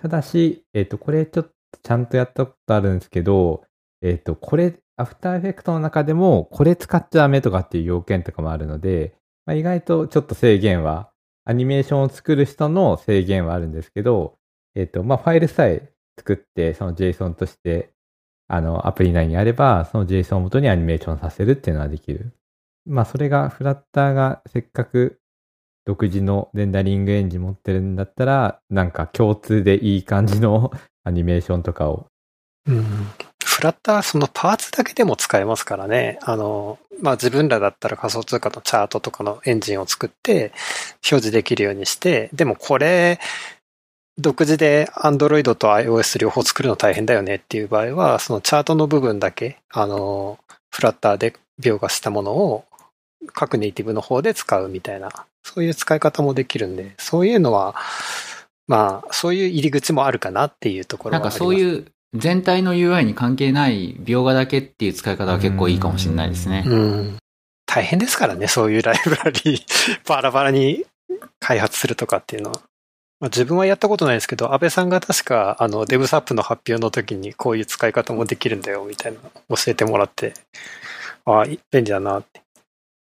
[0.00, 1.50] ただし、えっ、と、これちょっと
[1.82, 3.64] ちゃんとやったことあるんですけど、
[4.02, 9.14] えっ、と、これ、アフターエフェクトの中でも、これ使っちゃダメとかっていう要件とかもあるので、
[9.46, 11.10] まあ、意外とちょっと制限は、
[11.44, 14.38] アニメーションを作る人の制限はあるんですけど、
[14.74, 17.92] えっ、と、まあ、ファイルさえ作って、その JSON として、
[18.48, 22.32] あの、アプリ内にあれば、その JSON を元にアニメーションさせるっていうのはできる。
[22.86, 25.20] まあ、それが、フラッターがせっかく
[25.84, 30.72] 独自のレンダリングエンジン持ってるんだったら、なんか共通でいい感じの
[31.04, 32.06] アニメーションとかを。
[32.66, 33.08] うん。
[33.44, 36.18] フラッター、そのパーツだけでも使えますからね。
[36.22, 40.52] あの、まあ、自分らだったら仮想通貨のチャートとかのエンジンを作って
[40.98, 43.18] 表示できるようにして、でもこれ、
[44.18, 50.38] 独自で Android と iOS 両方作るの大変だよねっていう場合は、そのチャートの部分だけ、あの、
[50.70, 52.64] フラッターで描画したものを
[53.32, 55.10] 各ネイティブの方で使うみたいな、
[55.42, 57.74] そういう使い方もできるんで、そういうのは、
[58.68, 61.54] まあ、そういう入り口もあるかなっていうところはなんかそうう。
[61.54, 66.64] いう全体の UI に関係ない描画だけっていう使い方は結構いいかもしれないですね。
[66.66, 67.18] うん。
[67.66, 69.60] 大変ですからね、そういうライブラリー、
[70.06, 70.84] バラバラに
[71.40, 72.60] 開発するとかっていうのは。
[73.18, 80.34] まあ、自分はやったことないですけど、安倍さんが確か、あの、デブサップの発表の時にこういう使い方もできるんだよ、みたいなの教えてもらって、
[81.24, 82.41] ああ、便利だなって。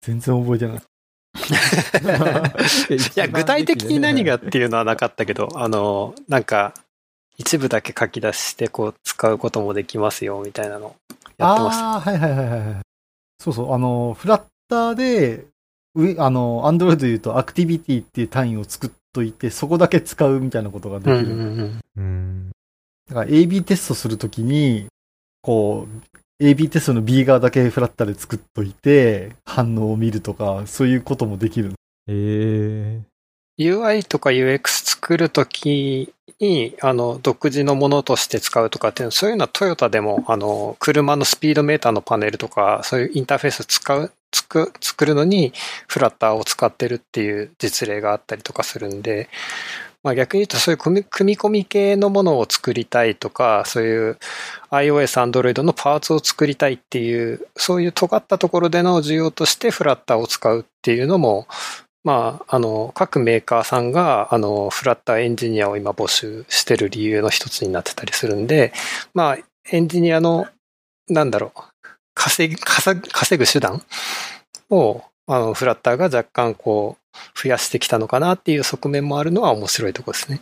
[0.03, 0.83] 全然覚えてない。
[2.91, 6.75] いや、具体的に何がっていうのはなかったけど、あの、なんか、
[7.39, 10.97] 一部だけ書き出して、こう、使うこともできますよ、みたいなの
[11.39, 11.93] やってました。
[11.93, 12.81] ああー、はいはいはいはいはい。
[13.39, 15.47] そうそう、あの、フラッターで、
[15.95, 21.17] うあの、アンドロイドで言うと、アクティビティっていう単位を作っといて、そこだけ使うみたいなことができる。
[21.17, 21.81] うん。
[21.97, 22.51] うん。
[23.09, 24.87] だから AB テストするときに、
[25.43, 31.75] こう、AB テストの B 側だけフラッターで作っといて、反応を見るとか、そういうこともできる。
[32.09, 33.03] え
[33.59, 45.53] UI とか UX 作るときに、あの、独自のものとして使うとかっていうの、そういうのはトヨタでも、あの、車のスピードメーターのパネルとか、そういうインターフェース使う、つく、作るのに、
[45.89, 49.29] フラッターを使ってるっていう実例があったりとかするんで、
[50.03, 54.19] まあ逆に言うとそういう組み込み系のものを作りたいとか、そういう
[54.71, 61.47] iOS、Android のパーツを作りたいっていう、そういう尖ったところでの需要としてフラッターを使うっていうのも、
[62.03, 68.73] まあ、あの、各メーカーさんが、あの、フラッターエンジニアを今募集してる理由の一つになってたりするんで、
[69.13, 69.39] まあ、
[69.71, 70.47] エンジニアの、
[71.09, 71.61] なんだろう、
[72.15, 73.83] 稼ぐ稼ぐ手段
[74.71, 75.03] を、
[75.35, 80.41] あの、フラッターが若干こう、増やしてきたのかなっていう側面もあるのは面白いところですね。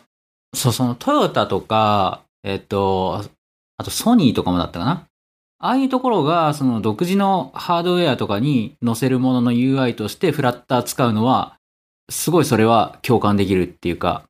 [0.54, 3.24] そう、そのトヨタとか、えっと、
[3.78, 5.06] あとソニーとかもだったかな
[5.60, 11.56] ああいうところが、その独自のハードウェアとかに載せるものの UI としてフラッター使うのは、
[12.10, 14.22] すごいそれは共感できるっていうか、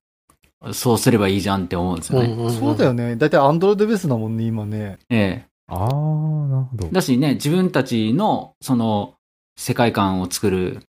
[0.73, 2.51] そうすればいいじゃんって思うんですよね。
[2.51, 3.15] そうだよね。
[3.17, 4.99] だいたいアンドロイドベースだもんね、今ね。
[5.11, 5.47] ええ。
[5.69, 6.89] ああ、なるほど。
[6.91, 9.15] だしね、自分たちの、その、
[9.59, 10.81] 世界観を作る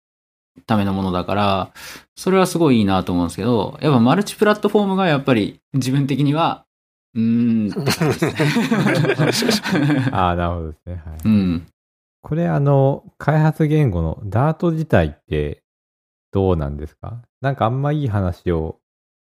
[0.67, 1.71] ためのものだから、
[2.15, 6.65] それはすごいいいなと思うんですけど、やっぱマルチプラットフォームがやっぱり自分的には、
[7.15, 7.79] うーん。
[10.13, 11.01] ああ、なるほどですね。
[11.05, 11.17] はい。
[11.25, 11.67] うん。
[12.21, 15.63] これ、あの、開発言語の Dart 自体って
[16.32, 17.21] どうなんですか？
[17.41, 18.77] なんかあんまいい話を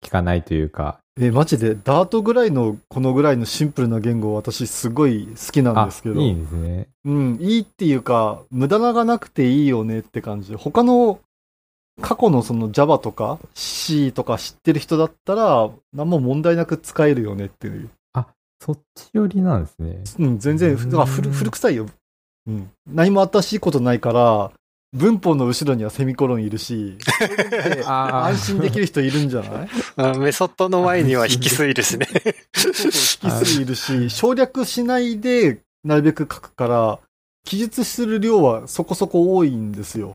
[0.03, 0.99] 聞かないというか。
[1.19, 6.19] え、マジで、ダートぐらいの、このぐらいのシンプルな言語、私すごい好きなんあですけど。
[6.19, 6.88] いいんですね。
[7.06, 10.56] うん、いいっていうか、無駄ながなくていいよねって感じ。
[10.56, 11.19] 他の、
[12.02, 17.89] 過去のその Java とか C とか知ってる人だったら、何も問題なく使えるよねっていう。
[18.60, 20.02] そっち寄りなんですね。
[20.19, 21.86] うん、全然、古臭いよ。
[22.47, 22.71] うん。
[22.88, 24.52] 何も新しいことないから、
[24.93, 26.97] 文法の後ろにはセミコロンいるし、
[27.86, 29.69] 安心できる人いるんじゃない？
[29.97, 32.08] あメソッドの前には引数いるしね。
[32.56, 36.99] 引数いるし、省略しないでなるべく書くから、
[37.45, 40.13] 記述する量はそこそこ多いんですよ。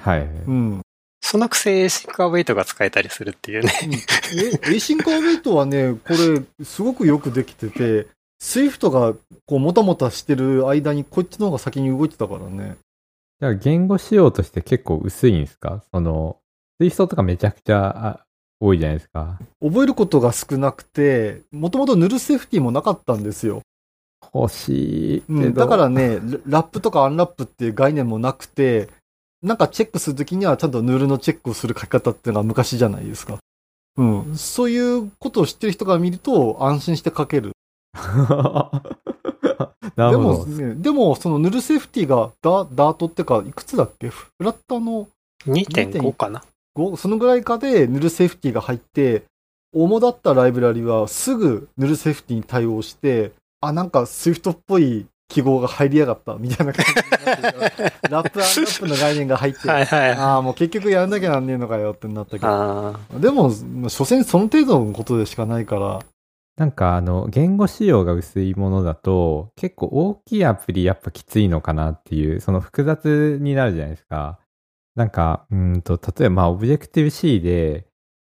[0.00, 0.20] はい。
[0.22, 0.80] うん。
[1.20, 3.72] そのくせ、シンクアウェイトが使えたりするっていうね。
[4.66, 8.06] え、 async await はね、これ、すごくよくできてて、
[8.40, 9.14] Swift が、
[9.46, 12.76] こう、もたもたしてる間に、こっちの方が先に動いてたからね。
[13.40, 15.82] じゃあ言語仕様として結構薄いんですか？
[15.92, 16.38] その、
[16.80, 18.26] ツイストとかめちゃくちゃあ
[18.60, 19.38] 多いじゃないですか。
[19.60, 23.62] 覚えることが少なくて、もともと null safety もなかったんですよ。
[24.32, 25.22] 欲しい。
[25.28, 28.88] うん、だからね、ラ wrap とか unwrap っていう概念もなくて、
[29.42, 33.38] なんかチェックするときにはちゃんとヌルのチェックをする書き方っていうのが昔じゃないですか。
[33.96, 34.36] うん。
[34.36, 37.52] そういうことを知ってる人が見ると安心して書ける。
[39.96, 40.46] なるほでも、ど。
[40.46, 44.08] ね、でも、そのヌルセーフティがダダートってか、いくつだっけ？
[44.08, 45.08] フラッターの
[45.46, 46.42] 2.5かな。
[46.76, 49.24] 5そのぐらいかでヌルセーフティが入って、
[49.72, 60.10] 主だったライブラリはすぐヌルセーフティに対応して、あ、なんか Swift っぽい記号が入りやがった、みたいな感じになってた ラップアンラップの概念が入って、はいはい。
[60.12, 62.46] ああ、もう結局やんなきゃなんねえのかよってなったけど。
[62.48, 66.00] あでも、まあ所詮その程度のことでしかないから、
[66.56, 74.38] なんかあの、言語仕様が薄いものだと、結構大きいアプリやっぱきついのかなっていう、その複雑になるじゃないですか。
[74.94, 77.86] なんか、うーんと、例えばまあ、オブジェクティブ C で、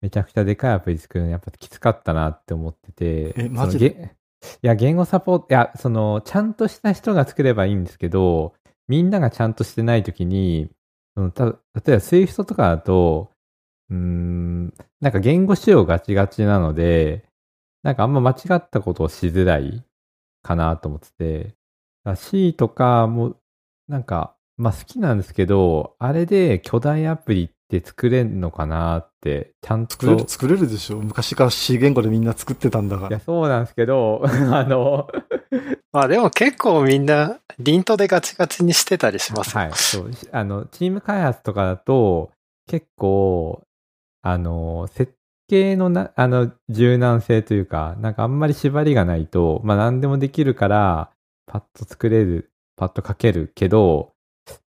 [0.01, 3.35] めちゃくちゃでかいアプリ作るのやっぱきつかったなって思ってて。
[3.37, 4.15] えマジで？
[4.63, 8.55] いや、言語サポート、いや、その、ちゃんとした人が作ればいいんですけど、
[8.87, 10.71] みんながちゃんとしてないときに、
[11.17, 13.31] そのた例えば Swift とかだと、
[13.91, 17.25] うーん、なんか言語仕様ガチガチなので、
[17.85, 19.85] なんかあんま間違ったことをしづらい
[20.43, 21.55] かなと思ってて、
[22.17, 23.37] C とかも、
[23.89, 29.95] なんか、まあ好きなんですけど、あれで巨大アプリって作れんのかなって、ちゃんと。
[29.95, 33.21] 作れる、作れるでしょ昔から C 言語でみんな作ってたんだからいや、。
[33.21, 35.07] そうなんですけど、 あの、
[35.93, 39.61] まあでも結構みんな、リントでガチガチにしてたりしますよ。
[39.61, 40.11] はい、そう。
[40.33, 42.31] あの、チーム開発とかだと、
[42.67, 43.63] 結構、
[44.23, 45.13] あの、設
[45.49, 51.11] 計のな、あの、柔軟性というか、なんかあんまり縛りがないと、まあ何でもできるから、
[51.47, 54.13] パッと作れる、パッと書けるけど、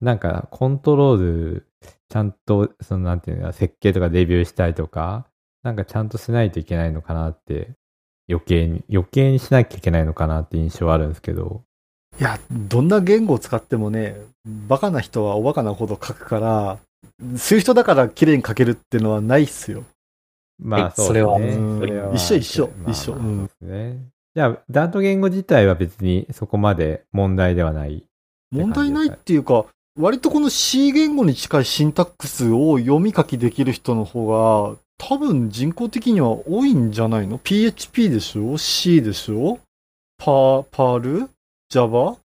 [0.02, 1.68] なんかコントロール、
[2.10, 5.28] ちゃんと、そのなんていうの、設計とかデビューしたりとか、
[5.64, 7.72] なんかちゃんとしないといけないのかなって、
[8.30, 11.64] 余計に、余計にしなきゃいけないのかなって印象はあるんですけど、
[12.20, 16.80] いや、どんな言語を使ってもね、バカな人はおバカなほど書くから、
[17.38, 19.84] そういう人だから綺麗に書けるっていうのはないっすよ。
[20.60, 21.80] まあはいそうですね。
[21.80, 23.18] それは一緒一緒まあ一緒。
[24.36, 28.06] じゃあ、ダート言語自体は別にそこまで問題ではない。
[28.52, 29.66] 問題ないっていうか、
[30.00, 39.60] 割とこの C 言語に近いシンタックスを読み書きできる人の方が、多分人口的には多いんじゃないの ?PHP でしょ ?C でしょ？
[40.20, 41.30] パー、 Perl
[41.72, 42.12] ?Java?
[42.12, 42.18] っ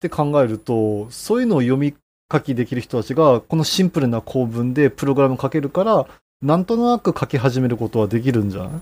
[0.00, 1.94] て考えると、そういうのを読み
[2.32, 6.06] 書きできる人たちが、このシンプルな構文でプログラム書けるから、
[6.40, 8.80] なんとなく書き始めることはできるんじゃない？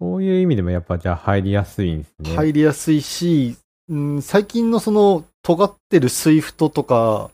[0.00, 2.34] そういう意味でもやっぱじゃあ入りやすいんですね。
[2.34, 3.56] 入りやすいし、
[3.88, 7.30] うん、最近のその尖ってる Swift とか、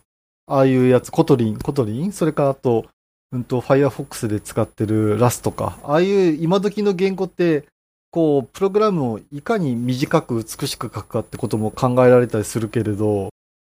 [0.46, 2.12] ああいうやつ、 Kotlin、Kotlin？
[2.12, 2.86] それからあと、
[3.32, 7.64] うんと、Firefox で使ってる Rustとか、ああいう今時の言語って、
[8.10, 13.28] こう、プログラムをいかに短く美しく書くかってことも考えられたりするけれど、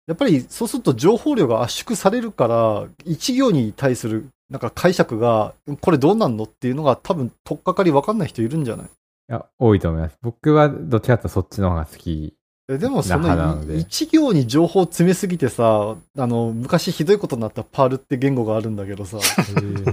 [0.05, 8.87] やっぱりそうすると情報量が圧縮されるから、一行に対するなんか解釈が、これどうなんのっていうのが多分、とっかかりわかんない人いるんじゃない？
[8.87, 8.89] い
[9.27, 10.17] や、多いと思います。
[10.21, 12.33] 僕はどっちかというとそっちの方が好き
[12.67, 19.83] でもその一行に情報詰めすぎてさ、あの、昔ひどいことになったパールって言語があるんだけどさ、うん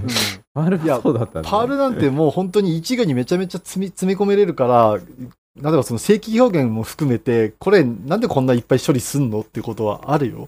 [0.53, 1.49] パールいやそうだったね。
[1.49, 10.47] パールなんてもう本当に一行にめちゃめちゃ詰み詰め込めれるから、例えばその正規表現も含めて、これなんでこんないっぱい処理すんのってことはあるよ。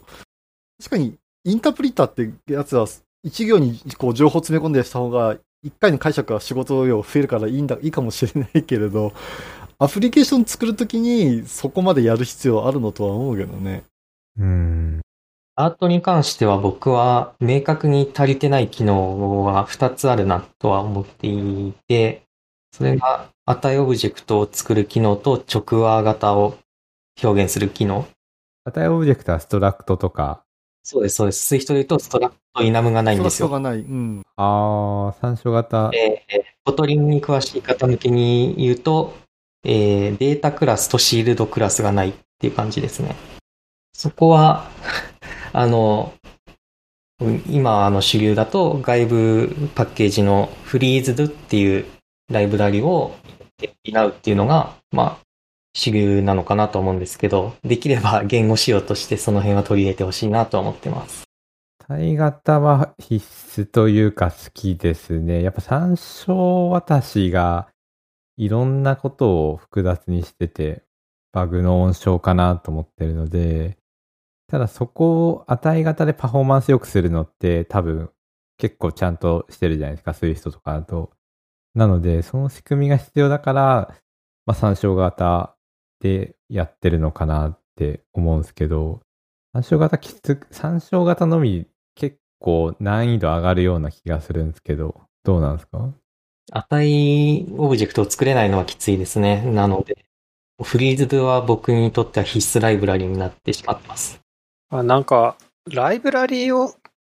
[0.77, 2.85] 確かに、インタープリターってやつは、
[3.23, 9.13] 一行にこう情報詰め込んでした方が、一回の解釈は仕事量増えるからいいんだ、いいかもしれないけれど、
[9.77, 13.83] アプリケーション作るときにそこまでやる必要あるのとは思うけどね。
[14.37, 15.01] うん。
[15.55, 22.23] アートに関しては僕は明確に足りてない機能は2つあるなとは思っていて、
[22.71, 26.57] それが値オブジェクトを作る機能と直和型を
[27.21, 28.07] 表現する機能。
[28.65, 30.43] 値オブジェクトは struct とか、
[30.89, 31.45] そうです、そうです。
[31.45, 33.47] Swiftで言うと struct enum がないんですよ。
[33.47, 33.81] そらがない。
[33.81, 34.23] うん。
[34.37, 35.91] あー、参照型。
[35.93, 39.13] えー、 Kotlin に詳しい方向けに言うと、
[39.63, 43.15] えー data class と sealed class がないっていう感じですね。
[43.93, 44.67] そこは、
[45.53, 46.11] あの、
[47.21, 51.85] うん今あの主流だと外部パッケージのフリーズドっていう
[52.31, 53.11] ライブラリを
[53.83, 55.28] 担うっていうのが、まあ、
[55.79, 61.23] 主流なのかなと思うんですけど、できれば言語仕様としてその辺は取り入れてほしいなと思ってます。
[61.87, 63.25] 体型は必
[63.61, 65.41] 須というか好きですね。
[65.41, 67.69] やっぱ参照私が
[68.35, 70.83] いろんなことを複雑にしてて、
[71.31, 73.77] バグの温床かなと思ってるので、
[74.51, 78.09] ただそこを値型でパフォーマンス良くするのって多分
[78.57, 81.13] 結構ちゃんとしてるじゃないですか、そういう人とかだと。
[81.73, 83.95] なので、その仕組みが必要だから、
[84.45, 85.55] まあ参照型
[85.99, 89.01] でやってるのかなって思うんですけど、
[89.53, 95.89] 参照型きつく、参照型のみ結構難易度上がるような気がするんですけど、どうなんですか？
[96.51, 99.41] 値オブジェクトを作れないのはきついですね。
[99.41, 100.05] なので、
[100.61, 104.19] フリーズドは僕にとっては必須ライブラリになってしまってます。
[104.69, 105.35] あなんか、
[105.71, 106.73] ライブラリを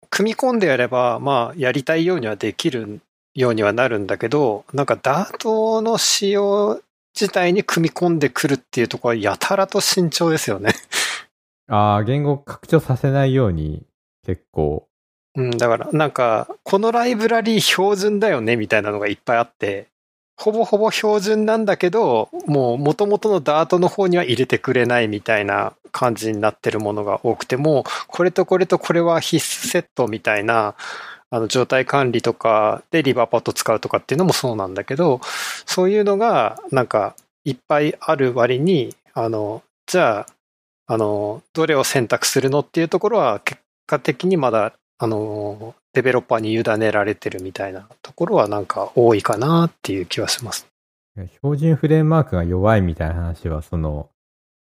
[0.09, 3.01] 組み込んでやれば、まあ、やりたいようにはできる
[3.33, 6.81] ようにはなるんだけど、なんか Dart の仕様
[7.19, 10.73] 自体に組み込んでくるっていうところはやたらと慎重ですよね。
[11.67, 13.85] ああ、言語拡張させないように
[14.25, 14.87] 結構、
[15.35, 19.87] うん、だから、なんか、このライブラリ標準だよね、みたいなのがいっぱいあって、
[20.37, 30.75] ほぼほぼ標準なんだけど、もう元々の Dart の方には入れてくれないみたいな感じになってるものが多くても、これとこれとこれは必須セットみたいな、
[31.29, 35.21] あの状態管理とかでリバーパッド使うとかっていうのもそうなんだけど、
[35.65, 40.27] そういうのがなんかいっぱいある割に、あの、じゃあ、
[40.87, 50.67] あの、どれを選択するのっていうところは結果的にまだあの、デベロッパーに委ねられてるみたいなところはなんか多いかなっていう気はします。
[51.41, 54.09] 標準フレームワークが弱いみたいな話は、その、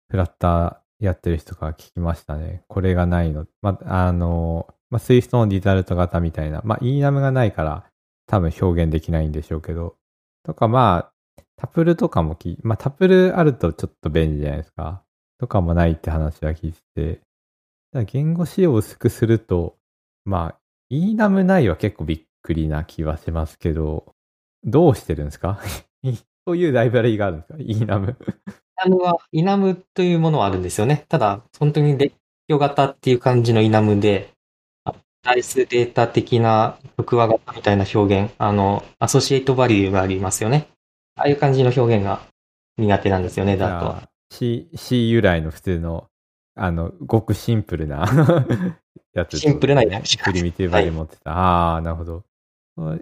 [0.10, 2.62] フラッターやってる人から聞きましたね。
[2.68, 3.46] これがないの。
[3.62, 6.62] ま、あの、まあ、 Swiftの Result 型みたいな。
[6.66, 7.86] まあ、 enum がないから、
[8.28, 9.96] 多分表現できないんでしょうけど。
[10.44, 15.04] とか、まあ、タプルとかもき、まあ、タプルあるとちょっと便利じゃないですか。
[15.40, 17.22] とかもないって話は聞いて。
[17.94, 19.78] だ言語仕様を薄くすると、
[20.26, 20.60] まあ、
[20.92, 24.14] ENAM ないは結構びっくりな気はしますけど、
[24.64, 25.60] どうしてるんですか？
[26.48, 28.16] そういうライブラリがあるんですか ?ENAM。
[28.86, 31.06] イナムは、イナムというものはあるんですよね。
[31.10, 32.14] ただ、本当に列
[32.50, 34.34] 挙型っていう感じのイナムで、
[35.24, 40.68] あダイスデータ的な複話型みたいな表現、あの、アソシエイトバリューがありますよね。
[41.16, 42.22] ああいう感じの表現が
[42.78, 44.10] 苦手なんですよね、ダートは。
[44.32, 46.08] C、C 由来の普通の、
[46.56, 48.06] あの、ごくシンプルな
[49.14, 49.38] やつ。
[49.38, 51.32] シンプルなやつプリミティブバリュー持ってた。
[51.32, 52.24] ああ、なるほど。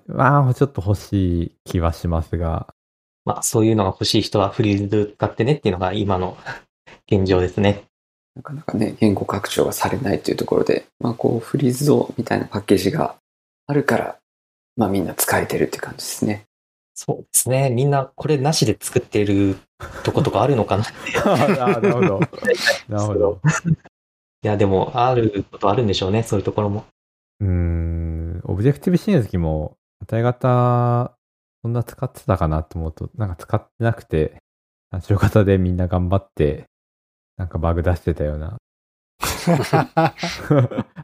[0.07, 2.74] まあ、ちょっと欲しい気はしますが。
[3.26, 6.38] まあ、そういうのが欲しい人はフリーズド使ってねっていうのが今の
[7.09, 7.84] 現状ですね。
[8.36, 13.16] なかなかね、言語拡張がされないっていうところで、まあこう、フリーズドみたいなパッケージが
[13.68, 14.18] あるから、
[14.78, 16.46] まあみんな使えてるって感じですね。
[16.94, 17.70] そうですね。
[17.70, 19.58] みんなこれなしで作ってる
[20.04, 20.94] とことかあるのかなって。
[21.58, 22.20] なるほど。
[22.90, 23.42] なるほど。
[24.44, 26.86] いや、でも、あることあるんでしょうね、そういうところも。
[27.42, 31.14] うーん、オブジェクティブ C の時も、値型、
[31.62, 34.42] そんな使ってたかなと思うと、なんか使ってなくて、
[34.92, 36.66] 単調型でみんな頑張って、
[37.40, 38.58] なんかバグ出してたような。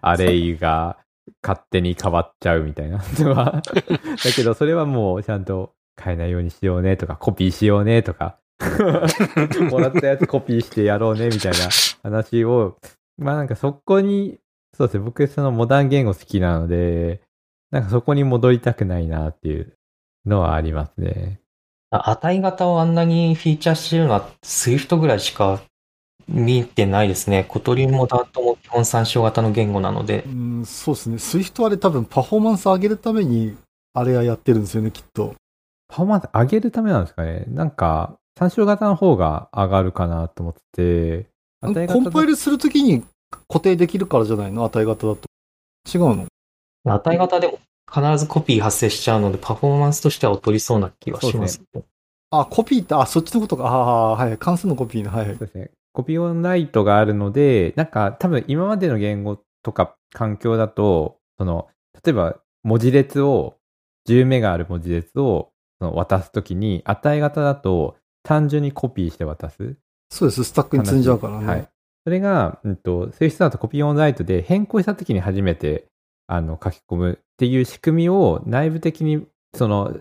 [0.02, 0.98] アレイが
[1.42, 3.62] 勝手に変わっちゃうみたいなのは。
[3.64, 8.38] だけど、それはもうちゃんと変えないようにしようねとか、コピーしようねとか、
[9.72, 11.58] もらったやつコピーしてやろうねみたいな
[12.04, 12.78] 話を、
[13.18, 14.38] まあなんかそこに、
[14.74, 17.22] そうですね、僕そのモダン言語好きなので、
[17.72, 19.78] なんかそこに戻りたくないなっていう
[20.26, 21.40] のはありますね。
[21.92, 25.62] あ値型をあんなにフィーチャーしてるのは Swift ぐらいしか
[26.28, 27.46] 見てないですね。
[27.48, 30.30] Kotlinも Dartも基本参照型の言語なのでう。
[30.30, 31.20] ん、そうですね。
[31.20, 33.56] Swift あれ多分パフォーマンス上げるために、
[33.94, 35.36] あれはやってるんですよね、きっと。
[35.88, 41.26] パフォーマンス上げるためなんですかねなんか、参照型の方が上がるかなと思って
[41.64, 43.04] て、コンパイルするときに
[43.48, 44.66] 固定できるからじゃないの？
[44.66, 45.22] 値型だと。
[45.92, 46.26] 違うの？
[46.84, 47.60] 値型でも
[47.90, 51.62] 必ずコピー発生しちゃうので、パフォーマンスとしては劣りそうな気はします。
[52.32, 53.66] あ、コピーって、あ、そっちのことか。
[53.66, 54.38] ああー、はい。
[54.38, 55.10] 関数のコピーね。
[55.10, 55.26] はい。
[55.28, 55.72] そうですね。
[55.96, 61.68] コピーオンライトがあるので、なんか多分今までの言語とか環境だと、その、
[62.04, 63.56] 例えば文字列を、
[64.08, 69.76] 10メガある文字列をその渡すときに、値型だと単純にコピーして渡す。
[70.12, 70.44] そうです。
[70.44, 71.46] スタックに積んじゃうからね。
[71.48, 71.70] はい。
[72.04, 75.88] それが、うんと、 Swift だと copy on write で変更したときに初めて、
[76.28, 79.26] あの、書き込むっていう仕組みを内部的に、
[79.56, 79.98] その、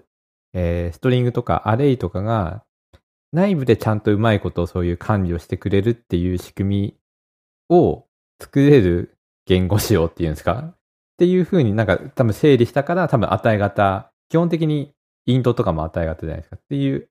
[0.52, 2.64] えー String とか Array とかが、
[3.34, 6.94] 内部でちゃんとうまいことをそういう管理をしてくれるっていう仕組み
[7.68, 8.06] を
[8.40, 9.16] 作れる
[9.46, 10.52] 言語仕様っていうんですか？
[10.54, 10.76] っ
[11.18, 14.92] ていう風になんか多分整理したから多分値型、基本的に
[15.26, 16.56] Int とかも値型じゃないですか。
[16.56, 17.08] っていう、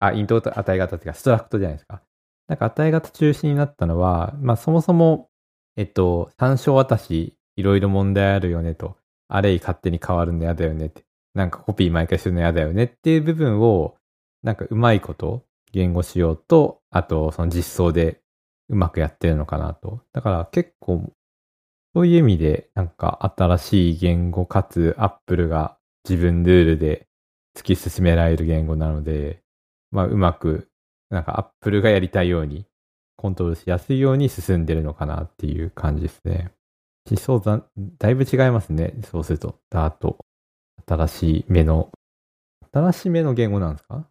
[0.00, 2.02] あ、イントと値型っていうかストラクトじゃないですか。
[2.48, 5.28] なんか値型中心になったのは、まあそもそも、
[5.76, 8.96] えっと、参照渡しいろいろ問題あるよねと、
[9.28, 11.02] アレイ勝手に変わるの嫌だよねって、
[11.34, 13.96] なんかコピー毎回するの嫌だよねっていう部分を、
[14.44, 18.20] なんかうまいこと言語しようと、あとその実装で
[18.68, 20.00] うまくやってるのかなと。
[20.12, 21.10] だから結構、
[21.94, 25.78] そういう意味で、なんか新しい言語かつ Apple が
[26.08, 27.08] 自分ルールで
[27.56, 29.42] 突き進められる言語なので、
[29.90, 30.68] まあうまく、
[31.10, 32.66] なんか Apple がやりたいように、
[33.16, 36.52] コントロールしやすいように進んでるのかなっていう感じですね。
[37.08, 37.62] 思想だ、
[37.98, 38.94] だいぶ違いますね。
[39.10, 40.18] そうすると、ダート。
[40.86, 41.90] 新しい目の、
[42.72, 44.06] 新しい目の言語なんですか？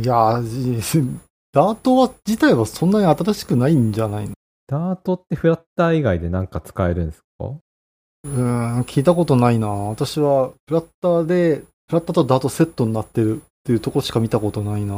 [0.00, 1.20] いやー、
[1.52, 4.34] ダートは自体はそんなに新しくないんじゃないの？
[4.66, 7.46] ダートってフラッター以外でなんか使えるんですか？
[8.24, 8.40] うー
[8.78, 9.68] ん、聞いたことないな。
[9.68, 11.56] 私は、フラッターで、
[11.88, 14.94] フラッターとダートセットになってるっていうとこしか見たことないな。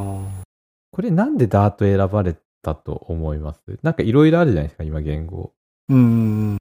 [0.93, 3.61] これなんでダート選ばれたと思います？
[3.83, 5.53] なんかいろいろあるじゃないですか、今言語。
[5.89, 6.59] うーん。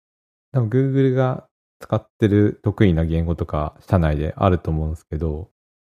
[0.53, 1.47] 多分 Google が
[1.81, 5.49] 使ってる得意な言語とか社内であると思うんですけど、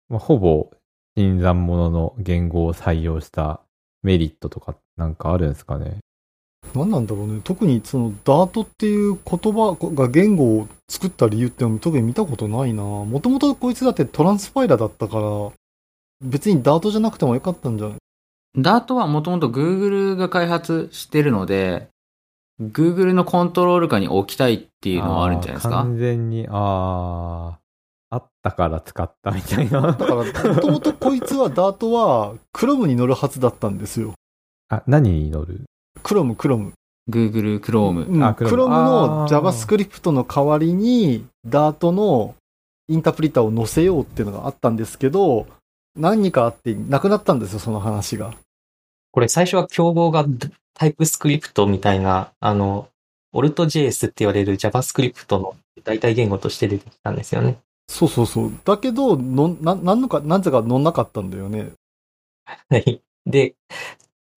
[0.10, 0.72] まあ、ほぼ
[1.16, 3.61] 新参者の言語を採用した
[4.01, 5.97] メリットとかなんかあるんですかね？
[6.74, 7.41] 何なんだろうね。
[7.43, 12.84] 特にそのダートっていう言葉が言語を作った理由って特に見たことないな。
[12.84, 15.51] もともとこいつだってトランスファイラーだったから、
[16.22, 17.97] 別にダートじゃなくてもよかったんじゃない？
[18.57, 21.89] ダートはもともと Google が開発してるので、
[22.61, 25.76] Google のコントロール下に置きたいっていうのはあるんじゃないですか？
[25.76, 27.59] 完全に、ああ、
[28.14, 29.82] あったから使ったみたいな。
[29.82, 34.14] だから、もともとこいつはダートは Chrome に乗るはずだったんですよ。
[34.70, 35.61] あ、何に乗る
[36.03, 36.74] ？Chrome、Chrome。
[37.09, 38.05] Google Chrome。
[38.07, 42.36] うん、あ Chrome の JavaScript の代わりに、ダートの
[42.88, 45.47] インタープリターを載せようっていうのがあったんですけど、
[45.95, 48.36] 何かあってなくなったんですよ、その話が。
[49.11, 50.26] これ最初は競合が
[50.76, 52.89] タイプスクリプトみたいな、あの、
[53.34, 57.57] AltJS って言われる JavaScript の代替言語として出てきたんですよね。
[57.88, 58.52] そうそうそう。
[58.64, 61.74] だけど、のな、なんのか、なぜか乗んなかったんだよね。
[62.70, 63.02] はい。
[63.26, 63.56] で、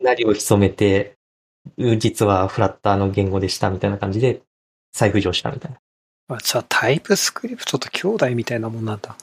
[0.01, 1.17] なりを潜めて、
[1.77, 4.43] う実はフラッターの言語でしたみたいな感じで
[4.93, 5.79] 再浮上したみたいな。
[6.37, 9.17] あじゃあタイプスクリプトと兄弟みたいなもんなんだ。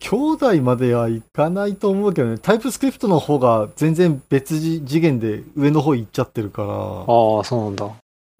[0.00, 7.90] 兄弟まではいかないと思うけどね、タイプスクリプトの方が全然別次次元で上の方行っちゃってるから、ああ、そうなんだ。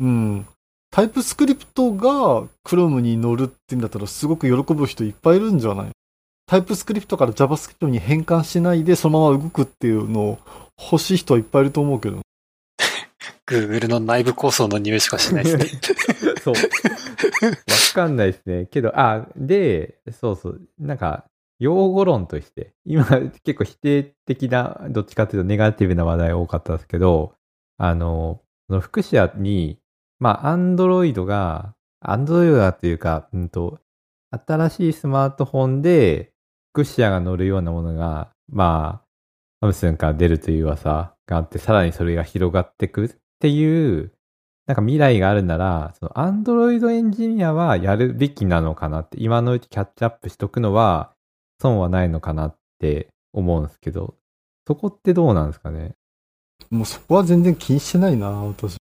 [0.01, 0.47] うん。
[0.91, 5.91] タイプスクリプトが Chrome に乗るって言うんだったらすごく喜ぶ人いっぱいいるんじゃない？
[6.47, 10.39] タイプスクリプトから JavaScript に変換しないでそのまま動くっていうのを
[10.81, 12.21] 欲しい人はいっぱいいると思うけど。
[13.47, 15.81] Google の内部構想の匂いしかしないですね。
[16.43, 16.55] そう。
[16.55, 16.61] わ
[17.95, 18.67] かんないですね。
[18.67, 20.61] けど、あ、で、そうそう。
[20.79, 21.25] なんか、
[21.59, 23.05] 用語論として、今
[23.43, 27.35] 結構否定的な、どっちかというとネガティブな話題多かったですけど、
[27.79, 29.79] あの、その福祉に、
[30.21, 33.79] まあ、アンドロイドが、アンドロイドだというか、うんと、
[34.31, 36.33] 新しいスマートフォンで、
[36.73, 39.09] 福祉が乗るようなものが、まあ、
[39.61, 43.11] サムスンから出るという噂があって、さらにそれが広がってくっ
[43.41, 44.13] ていう、
[44.67, 51.15] なんか未来があるなら、その Android エンジニアはやるべきなのかなって、今のうちキャッチアップしとくのは
[51.61, 54.15] 損はないのかなって思うんですけど、
[54.67, 55.95] そこってどうなんですかね？
[56.71, 58.77] もうそこは全然気にしてないな、私。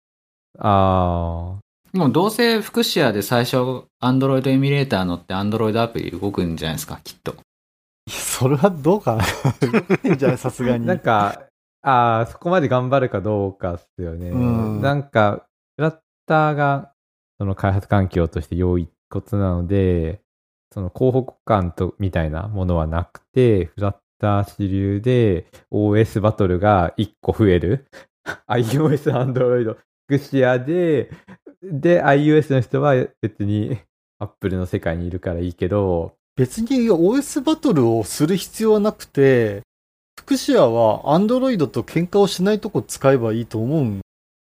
[0.59, 1.59] あ
[1.93, 3.57] もうどうせ福祉屋で最初
[4.03, 7.37] Android エミュレーター乗って Android アプリ動くんじゃないですか、きっと。
[8.09, 9.25] それはどうかな。
[9.61, 10.87] 動くんじゃない さすがー、に。
[10.87, 11.47] なんか、
[11.83, 14.31] ああ、そこまで頑張るかどうかっすよね。
[14.31, 15.47] うんなんか、
[15.77, 16.93] フラッターが、
[17.39, 20.21] その開発環境として良いことなので、
[20.73, 27.87] その広告感と、みたいなものはなくて、フラッター主流で OS バトルが1個増える。
[28.49, 31.11] iOS、Android、フクシアで、
[31.63, 33.79] で、iOS の人は別に
[34.19, 39.63] Apple の世界にいるからいいけど、別に OS バトルをする必要はなくて、
[40.19, 44.01] フクシアは Android と喧嘩をしないとこ使えばいいと思うん。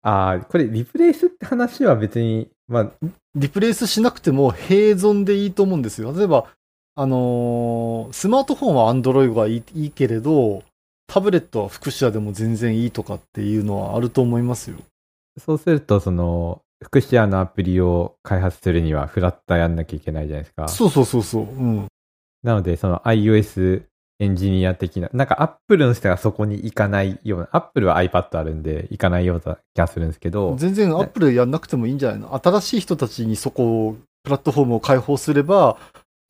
[0.03, 2.93] ああ、これリプレイスって話は別に、まあ、
[3.35, 6.13] リプレイスしなくても併存でいいと思うんですよ。
[6.13, 6.47] 例えば、
[6.95, 10.63] あのースマートフォンは Android がいいいいけれど、
[11.07, 14.77] タブレットはフクシアでも全然いいとかっていうのはあると思いますよ。
[15.39, 20.69] そうすると、その、福祉アのアプリを開発するにはフラッターやんなきゃいけないじゃないですか。
[20.69, 21.43] そうそうそうそう。
[21.43, 21.87] うん。
[22.43, 23.85] なので、その iOS
[24.19, 32.41] エンジニア的な、なんか Apple の人がそこに行かないような、Apple は iPad あるんで行かないような気がするんですけど、全然 Apple やんなくてもいいんじゃないの？
[32.43, 35.77] 新しい人たちにそこを、プラットフォームを開放すれば、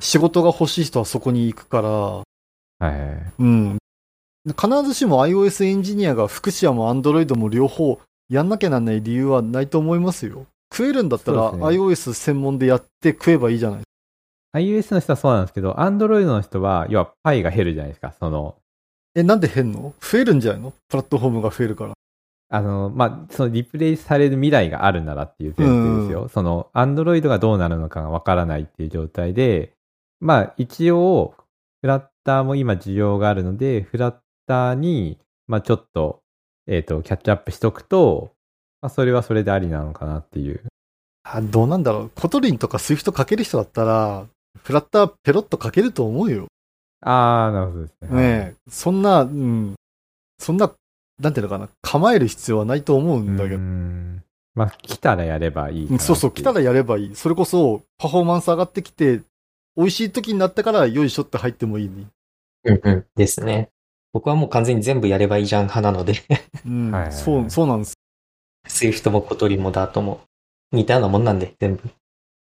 [0.01, 2.25] 仕事が欲しい人はそこに行くから、は
[2.81, 3.33] い。
[3.39, 3.79] うん。
[4.49, 8.01] 必ずしも iOS エンジニアが福祉やも Android も両方
[8.33, 10.47] やんなきゃなんない理由はないと思いますよ。
[10.73, 13.81] 食えるんだったらね iOS 専門でやって食えばいいじゃない
[14.55, 18.15] iOS の人はそうなんですけど、Android の人は、要はパイが減るじゃないですか。
[18.19, 18.57] その、
[19.15, 19.95] え、なんで変の？
[20.01, 20.73] 増えるんじゃないの？
[20.89, 21.93] プラットフォームが増えるから。
[22.51, 26.29] あの、まあ、そのリプレイスされる未来があるならっていう前提ですよ。
[26.29, 29.73] その、Android がどうなるのかがわからないっていう状態で、
[30.21, 31.35] まあ、一応、
[31.81, 34.17] Flutter も今需要があるので、フラッ
[34.47, 36.22] ターに、まあ、ちょっと、
[36.67, 38.33] えっ、と、キャッチアップしとくと、
[38.81, 40.63] まあ、それはそれでありなのかなっていう。
[41.25, 42.11] あどうなんだろう。
[42.15, 44.27] Kotlin とか Swift 書ける人だったら、
[44.63, 46.47] フラッターペロッと書けると思うよ。
[47.01, 48.09] あー、なるほどですね。
[48.11, 49.75] ねえ、そんな、うん、
[50.39, 50.73] そんな、
[51.21, 53.59] なんていうのかな、構える必要はないと思うんだけうど。
[53.59, 54.23] ん
[54.55, 57.17] まあ、来たらやればいいそうそう、来たらやればいい。
[57.17, 59.23] それこそ、パフォーマンス上がってきて、
[59.77, 62.07] 美味しい時になったから、よいしょって入ってもいいね。
[62.65, 63.07] うんうん。
[63.17, 63.71] ですね。
[64.13, 66.15] 僕はもう完全に全部やればいいじゃん派なので、
[67.11, 67.95] そう、そうなんです。
[68.69, 70.21] Swift も Kotlin も Dart も
[70.71, 71.83] 似たようなもんなんで、全部。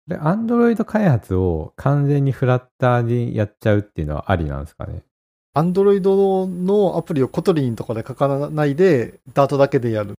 [0.08, 5.04] で、 Android 開発を完全に Flutter にやっちゃうっていうのはありなんですかね？
[5.54, 10.16] Android のアプリを Kotlin とかで書かないで、ダートだけでやる。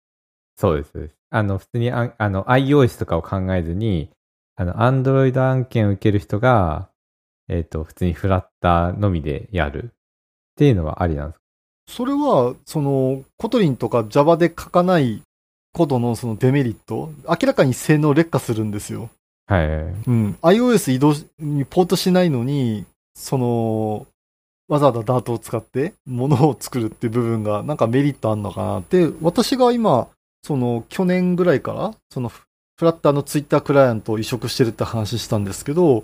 [0.58, 1.16] そうですそうです。
[1.32, 4.10] あの、普通にああの iOS とかを考えずに、
[4.56, 6.90] あの、 Android 案件を受ける人が、
[7.48, 9.94] えっ、と、普通にフラッターのみでやる
[10.60, 11.44] っていうのはありなんですか？
[11.88, 15.22] それは、その、 Kotlin とか Java で書かない
[15.72, 19.10] ことのそのデメリット、明らかに性能劣化するんですよ。
[19.48, 19.68] はい。
[19.68, 20.38] うん。
[20.42, 22.84] iOS 移動にポートしないのに、
[23.16, 24.06] その、
[24.68, 30.10] わざわざダートを使って物を作るっていう部分がなんかメリットあんのかなって、私が今、
[30.44, 32.44] その去年ぐらいから、そのフ
[32.82, 36.04] ラッターのツイッタークライアントを移植してるって話したんですけど、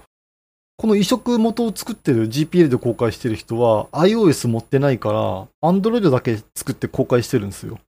[0.78, 7.80] この移植元を作ってる GPL で公開してる人は iOS 持ってないから、Android だけ作って公開してるんですよ。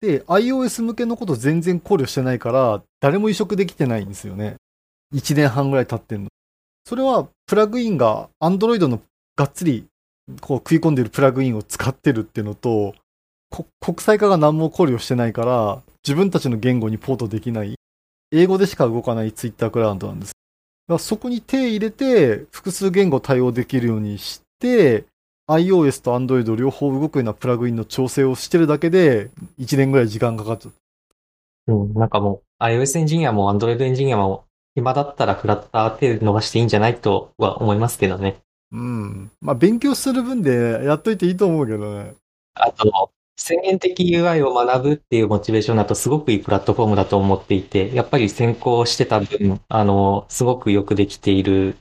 [0.00, 4.56] で、iOS 向けのこと全然考慮してないから、誰も移植できてないんですよね。
[5.14, 6.28] 1年半ぐらい経ってんの。
[6.84, 9.00] それは、プラグインが Android の
[9.36, 9.86] がっつり
[10.40, 12.94] こう食い込んでるプラグインを使ってるっていうのと、
[13.80, 17.76] 国際化が何も考慮してないから、自分たちの言語にポートできない、
[18.32, 20.32] 英語でしか動かない Twitter クライアントなんです。
[20.98, 25.04] そこに手入れて、複数言語対応できるようにして、
[25.48, 30.70] iOS と Android 両方動くようなプラグインの調整をしてるだけで、1年ぐらい時間かかっちゃ
[31.68, 31.72] う。
[31.72, 38.36] うん、なんかもう iOS エンジニアも Android エンジニアも暇だったらフラッター手伸ばしていいんじゃないとは思いますけどね。
[38.72, 39.30] うん。
[39.40, 42.14] まあ、勉強する分でやっといていいと思うけどね。
[42.54, 51.76] あと、宣言的 UI を学ぶっていうモチベーションだとすごくいいプラットフォームだと思っていて、やっぱり先行してた分、あの、すごくよくできている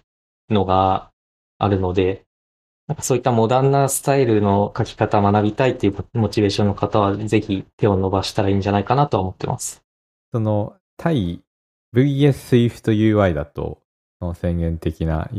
[0.50, 1.12] のが
[1.58, 2.26] あるので、
[2.88, 9.84] なんかそういったモダンなスタイルの書き方を学びたいっていうモチベーションの方は、ぜひ手を伸ばしたらいいんじゃないかなと思ってます。
[10.34, 11.42] その、対
[11.96, 13.80] VS Swift UI だと、
[14.36, 15.30] 宣言的な、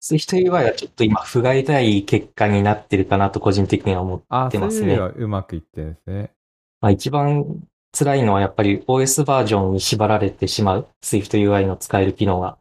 [0.00, 6.32] U- あ Swift UI はちょっと今、不甲斐ない結果になってるかなと個人的には思ってますねそういううまくいってるんですね。
[6.80, 7.44] まあ一番
[7.92, 12.58] 辛いのはやっぱり OS バージョンに縛られてしまう Swift UI の使える機能が。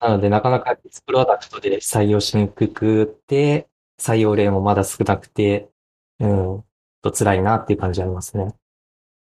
[0.00, 3.68] なのでなかなかプロダクトで採用しにくくて、
[4.00, 5.68] 採用例もまだ少なくて、
[6.18, 6.64] うん、
[7.02, 8.54] と辛いなっていう感じありますね。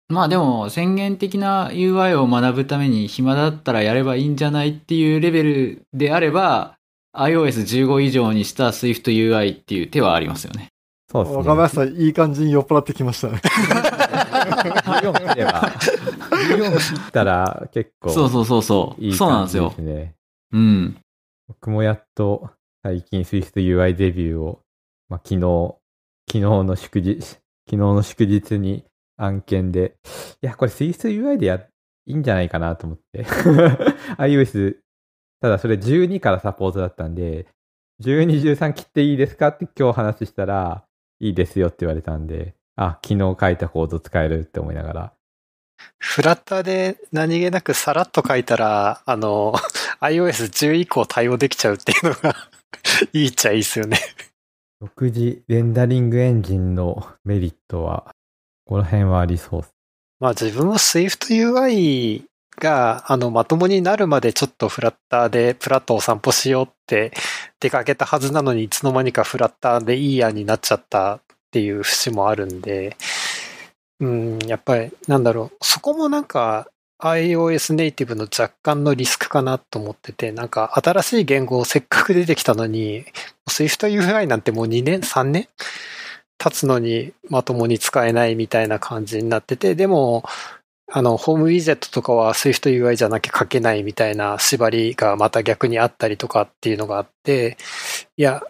[0.08, 6.77] まあでも宣言的な UI を学ぶために暇だったらやればいいんじゃないっていうレベルであれば
[7.16, 10.68] iOS15 以上にした SwiftUI っていう手はありますよね。
[11.10, 11.38] そうですね。
[11.38, 13.40] 若林さん、いい感じに酔っ払ってきましたね。
[13.44, 19.02] 14切れば、14切ったら結構そうそうそうそう。
[19.02, 19.74] いいそうなんですよ。
[20.52, 20.96] うん。
[21.48, 22.50] 僕もやっと
[22.82, 24.60] 最近 SwiftUI デビューを、
[25.08, 25.74] まあ、昨日、
[26.28, 27.40] 昨日の祝日、昨
[27.70, 28.84] 日の祝日に
[29.16, 29.96] 案件で、
[30.42, 33.24] いや、これ SwiftUI でや、いいんじゃないかなと思って。
[34.18, 34.76] iOS、
[35.40, 37.46] ただそれ12からサポートだったんで、
[38.02, 40.84] 12、13切っていいですかって今日話したら、
[41.20, 45.12] いいですよって言われたんで、あ、昨日書いたコード使えるって思いながら、
[45.98, 49.54] フラッターで何気なくさらっと書いたら、あの、
[50.00, 52.34] iOS10 以降対応できちゃうっていうのが
[53.12, 53.98] いいっちゃいいですよね。
[54.80, 58.14] 独自レンダリングエンジンのメリットは、
[58.64, 59.62] ここら辺はありそう。
[60.20, 62.24] まあ自分も SwiftUI
[62.58, 67.12] が、あの、まともになるまでちょっとフラッターでプラットを散歩しようって
[67.60, 72.96] 出かけたはずなのに、いつの間にかフラッターでいいやになっちゃったっていう節もあるんで、
[74.00, 76.68] うん、やっぱり、なんだろう、そこもなんか、
[77.00, 83.04] iOS ネイティブの若干のリスクかなと思ってて、なんか新しい言語をせっかく出てきたのに、
[83.48, 85.48] SwiftUI なんてもう2年 ?3 年
[86.38, 90.24] 経つのにまともに使えないみたいな感じになってて、でも、
[90.90, 97.58] あの、ホームウィジェットとかは SwiftUI じゃなきゃ書けないみたいな縛りがまた逆にあったりとかっていうのがあって、
[98.16, 98.42] いや、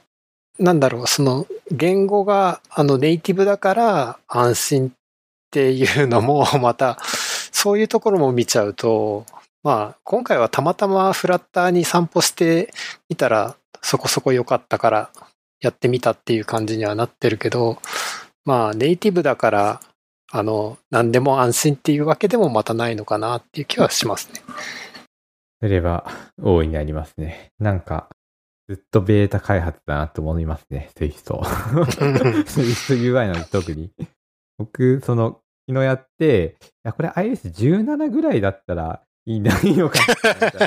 [0.58, 4.92] なんだろう、その言語があのネイティブだから安心っ
[5.50, 9.26] ていうのも また、そういうところも見ちゃうと、
[9.64, 12.72] まあ、今回はたまたまフラッターに散歩して
[13.08, 15.10] みたらそこそこ良かったから
[15.60, 17.78] やってみたっていう感じにはなってるけど、
[18.44, 19.80] まあ、ネイティブだから、
[20.30, 24.40] あの、何でも安心っていうわけでもまたないのかなっていう気はしますね。
[25.60, 26.06] それは
[26.40, 27.50] 大いにありますね。
[27.58, 28.08] なんか、
[28.68, 31.42] ずっとベータ開発だなと思いますね、スイフト。
[32.46, 33.90] スイフト UI なんで特に。
[34.58, 40.58] 僕、その、昨日やって、いや、これ iOS17 ぐらいだったらいいんだ、いいのかなって思った。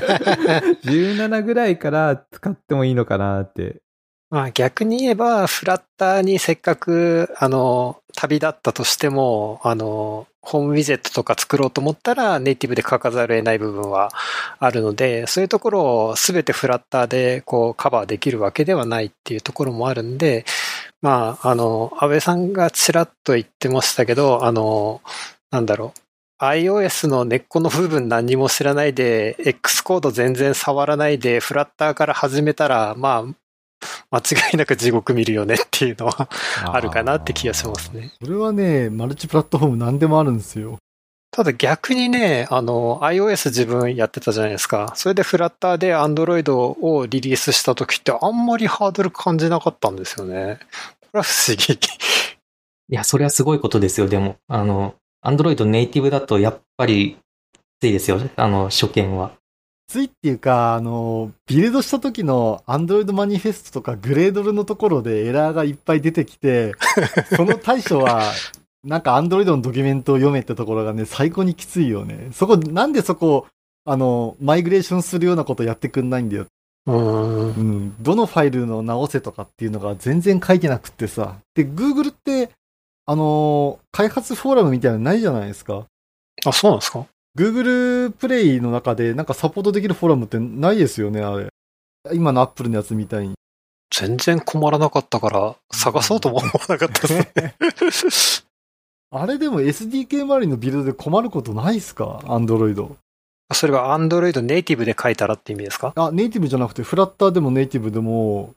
[0.89, 3.81] 17ぐらいから使ってもいいのかなって。
[4.31, 14.09] まあ逆に言えば、フラッターにせっかく、あの、旅立ったとしても、あの、ホームウィジェットとか作ろうと思ったら、ネイティブで書かざるを得ない部分は
[14.57, 20.45] あるので、そういうところをすべてフラッターでこうカバーできるわけではないっていうところもあるんで、
[21.01, 25.01] まあ、あの、安倍さんがちらっと言ってましたけど、あの、
[25.51, 26.01] なんだろう。
[26.43, 33.35] iOS の根っこの部分何も知らないで、X コード全然触らないで、フラッターから始めたら、まあ、
[34.11, 36.29] 間違いなく地獄見るよねっていうのは
[36.65, 38.11] あるかなって気がしますね。
[38.21, 40.77] それはね、マルチプラットフォーム何でもあるんですよ。
[41.33, 44.91] ただ逆にね、あの、iOS 自分やってたじゃないですか。
[44.97, 50.59] それでフラッターで Android をリリースした時ってあんまりハードル感じなかったんですよね。
[50.99, 51.73] これは不思議。
[51.73, 54.35] いや、それはすごいことですよ、でも。
[54.49, 57.17] あの、Android ネイティブだとやっぱり
[57.53, 59.31] きついですよ、あの、初見は。
[59.91, 66.73] ついっていうか、あの、ビルドした時の Android マニフェストとかグレードルのところでエラーがいっぱい出てきて、
[67.35, 68.23] その対処は、
[68.83, 72.29] なんか Android のドキュメントを読めってところがね、最高にきついよね。
[72.33, 73.47] そこ、なんでそこ、
[73.85, 76.45] あの、マイグレーションするようなことやってくんないんだよ。
[76.87, 77.47] うーん。
[77.49, 77.95] うん。
[78.03, 81.35] どのファイルの直せとかっていうのが全然書いてなくってさ。
[81.53, 82.49] で、Google って、
[83.05, 85.85] あの、開発フォーラムみたいなのないじゃないですか。
[86.45, 87.05] あ、そうなんですか？
[87.37, 91.47] Google プレイの中でなんかサポートできるフォーラムってないですよね、あれ。
[92.13, 93.33] 今の Apple のやつみたいに。
[93.93, 97.25] 全然困らなかったから、探そうとも思わなかったで
[98.01, 98.45] すね。
[99.13, 102.95] あれでも SDK 周りのビルドで困ることないっすか ?Android。
[103.53, 105.91] それは Android ネイティブで書いたらって意味ですか？
[105.97, 108.53] あ、ネイティブじゃなくて、フラッターでもネイティブでも、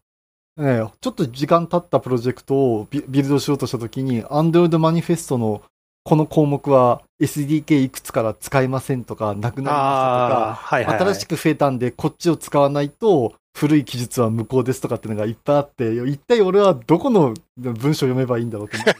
[0.56, 5.62] ええちょっと時間経ったプロジェクトをビビルドしようとしたときに、Android マニフェストの
[6.04, 11.06] この項目は SDK いくつから使えませんとか、なくなりましたとか、はいはい、はい。
[11.06, 18.94] 新しく増えたんで、こっちを使わないと、古い記述は無効ですとかっていうのがいっぱいあって、一体俺はどこの文章を読めばいいんだろうと思う。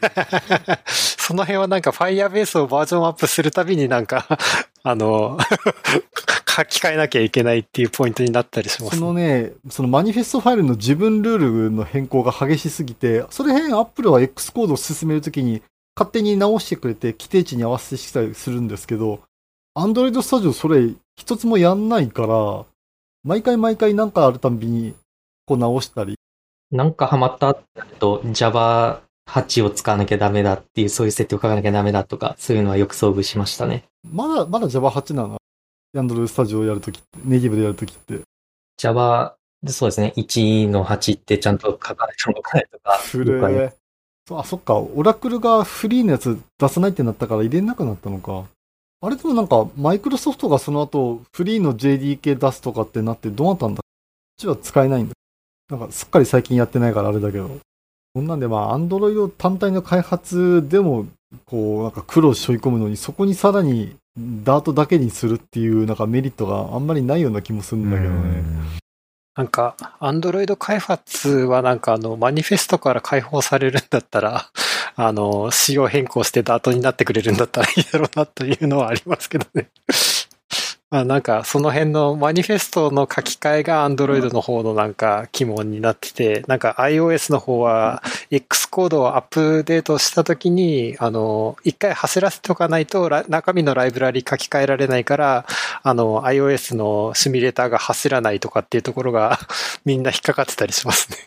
[0.89, 4.27] その辺はなんか Firebase をバージョンアップするたびになんか、
[4.85, 5.39] あの、
[6.47, 15.63] 書き換えなきゃいけないっていうポイントになったりします、そのね、そのマニフェストファイルの自分ルールの変更が激しすぎて、それ辺 Apple は X コードを進めるときに
[15.97, 19.21] 勝手に直してくれて規定値に合わせてしたりするんですけど、
[19.77, 22.65] Android Studio それ一つもやんないから、
[23.23, 24.95] 毎回毎回なんかあるたんびに
[25.47, 26.17] こう直したり。
[26.71, 33.85] なんかハマったと Java 8を使わなきゃダメだっていう、そういう設定を書かなきゃダメだとか、そういうのはよく遭遇しましたね。
[34.11, 35.39] まだ、まだ Java 8なの
[35.97, 38.21] ？Android Studio をやるときって、ネイティブでやるときって。
[38.77, 39.37] Java、
[39.69, 43.71] そうですね、1の8ってちゃんと書かないと書かないとか、古い。
[44.27, 44.77] そうあ、そっか。
[44.79, 48.45] オラクルがフリーのやつ出さないってなったから入れなくなったのか。
[49.03, 53.81] あれでもなんか、マイクロソフトがその後、フリーの JDK 出すとかってなってどうなったんだ？
[53.81, 55.15] こっちは使えないんだ。
[55.69, 57.51] なんか、すっかり最近やってないからあれだけど。
[58.15, 61.07] こんなんでまあ、アンドロイド単体の開発でも、
[61.45, 68.43] こう、なんか苦労しょい込むのに、そこにさらにダートだけにするっていうなんかメリットがあんまりないような気もするんだけどね。
[69.37, 74.47] なんか、アンドロイド開発はなんかあの、マニフェストから解放されるんだったら、
[74.95, 79.69] あの、仕様変更してダートになってくれるんだったらいいだろうなというのはありますけどね。
[80.95, 95.47] まあなんかその辺のマニフェストの書き換えが Android の方のなんか疑問になってて、なんか iOS の方は X コードをアップデートした時に、あの、一回走らせておかないと中身のライブラリ書き換えられないから、
[95.83, 99.41] あの iOS のシミュレーターが走らないとかっていうところが
[99.85, 101.19] みんな引っかかってたりしますね。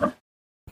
[0.00, 0.12] やっ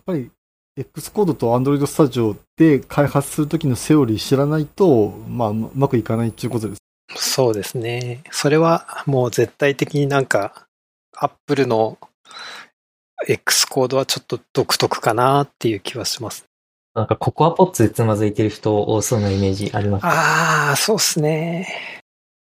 [0.06, 0.30] ぱり
[0.76, 6.80] X コードと Android Studio で開発するときのセオリー知らないと、まあ、うまくいかないっていうことです。
[7.16, 8.22] そうですね。
[8.30, 10.66] それはもう絶対的になんか、
[11.16, 11.98] アップルの
[13.28, 16.44] X コードはちょっと独特かなっていう気はします。
[16.94, 20.06] なんかココアポッツでつまずいてる人多そうなイメージあります。
[20.06, 22.02] ああ、そうっすね。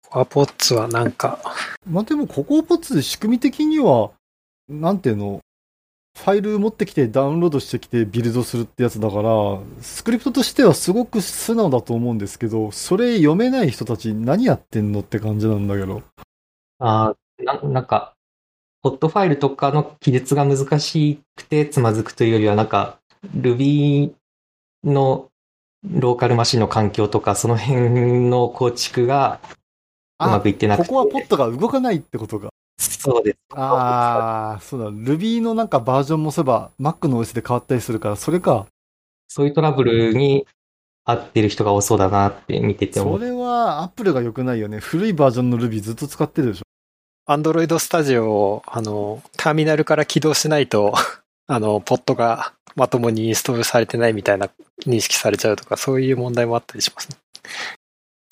[0.04, 1.38] ココアポッツはなんか。
[1.88, 4.10] まあでもココアポッツ仕組み的には、
[4.68, 5.40] なんていうの、
[6.16, 9.30] ファイル持ってきてダウンロードしてきてビルドするってやつだから、
[9.82, 16.02] スクリプトとしてはすごく素直だと思うんですけど、それ読めない人たち何やってんのって感じなんだけど。
[16.78, 18.14] ああ、ななんか、
[18.82, 22.98] ホットファイルとかの記述が難しくてつまずくというよりは、なんか、
[23.36, 24.12] Ruby
[24.84, 25.28] の
[25.84, 29.38] ローカルマシンの環境とか、その辺の構築が
[30.18, 30.88] うまくいってなくて。
[30.88, 32.48] ここはポットが動かないってことが。
[32.78, 33.38] そうです。
[33.54, 34.90] ああ、そうだ。
[34.90, 38.66] Ruby のなんかバージョンもそういえば Mac の OS で変わったりするから、それか。
[39.28, 40.46] そういうトラブルに
[41.04, 43.18] 合ってる人が多そうだなって見てて思う。
[43.18, 44.78] それは Apple が良くないよね。
[44.78, 46.62] 古いバージョンの Ruby ずっと使ってるでしょ。
[47.28, 50.94] Android Studio を、あの、ターミナルから起動しないと、
[51.48, 54.48] あの、ポットがまともにインストールされてないみたいな
[54.84, 57.16] 認識されちゃうとか、そういう問題もあったりしますね。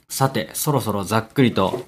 [0.08, 1.86] さて、そろそろざっくりと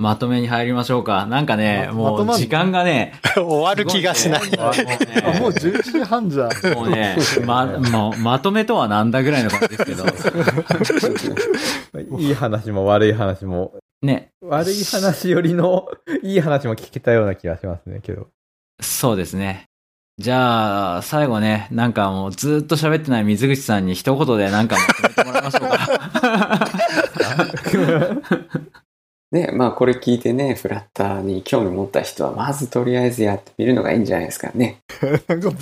[0.00, 1.26] まとめに入りましょうか。
[1.26, 4.40] なんかね、もう時間がね、 終わる気がしない。
[4.40, 4.50] もう
[5.50, 6.50] 11時半じゃん。
[6.74, 10.06] もうね、ま、もうまとめとはなんだぐらいの感じですけど。
[12.18, 13.74] いい話も悪い話も。
[14.02, 14.30] ね。
[14.40, 15.86] 悪い話よりの
[16.22, 18.28] いい話も聞けたような気がしますね、けど。
[18.80, 19.66] そうですね。
[20.16, 25.78] じゃあ、最後ね、なんかもうずっと喋ってない水口さんに一言でなんかまとめてもらいましょうか。
[29.32, 34.78] ね、まあこれ聞いてね、フラッターに興味持った人は、まずとりあえずやってみるのがいいんじゃないですかね。
[35.28, 35.52] なんか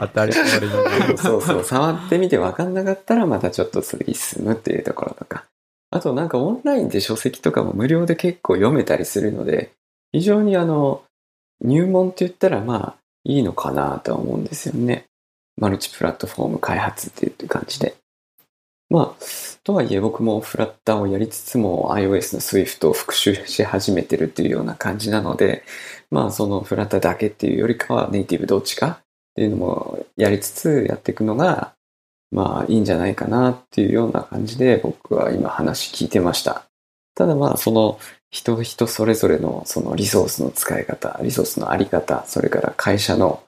[0.00, 1.16] 当たり前の。
[1.16, 5.44] そうそう、触ってみて分かんなかったらまたちょっと次進むっていうところとか。
[5.92, 9.70] あとなんかオンラインで書籍とかも無料で結構読めたりするので、
[10.12, 11.02] 非常にあの、
[11.62, 15.04] 入門って言ったらまあいいのかなとは思うんですよね。
[15.56, 17.94] マルチプラットフォーム開発っていう感じで。
[18.90, 19.24] まあ、
[19.62, 25.62] とはいえ僕もフラッターをやりつつも iOS の Swift を復習し始めてるっていうような感じなので、
[26.10, 28.98] まあそのフラッターだけっていうよりかはネイティブどっちかっ
[29.36, 31.74] ていうのもやりつつやっていくのが、
[32.32, 36.64] まあいいんじゃないかなっていうような感じで僕は今話聞いてました。
[37.14, 37.98] ただまあその
[38.30, 43.42] 人人それぞれのそのリソースの使い方、リソースのあり方、それから会社の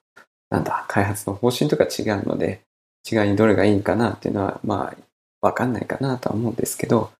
[0.51, 2.61] なんだ、開発の方針とか違うので、
[3.11, 4.97] 違いにどれがいいかなっていうのは、まあ
[5.43, 7.11] わかんないかなとは思うんですけど、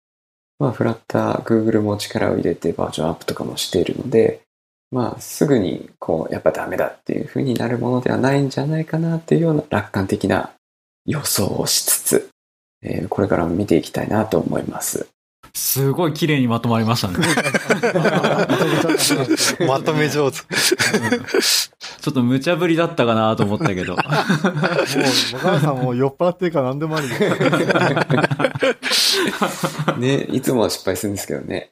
[0.59, 4.43] まあ、フラッター、Google も力を入れてバージョンアップとかもしているので、
[4.93, 10.53] まあ、すぐに、こう、やっぱダメだっていうふうになるものではないんじゃないかなっていうような楽観的な
[11.07, 12.31] 予想をしつつ、
[12.83, 15.09] えー、これからも見ていきたいなと思います。
[15.55, 17.15] すごい綺麗にまとまりましたね。
[19.67, 20.39] まとめ上手。
[20.39, 23.95] ちょっと無茶ぶりだったかなと思ったけど。
[23.95, 24.05] もう、
[25.33, 27.09] 小川さんも酔っ払ってるから何でもあり。
[30.01, 31.69] ね、いつもは失敗するんですけどね。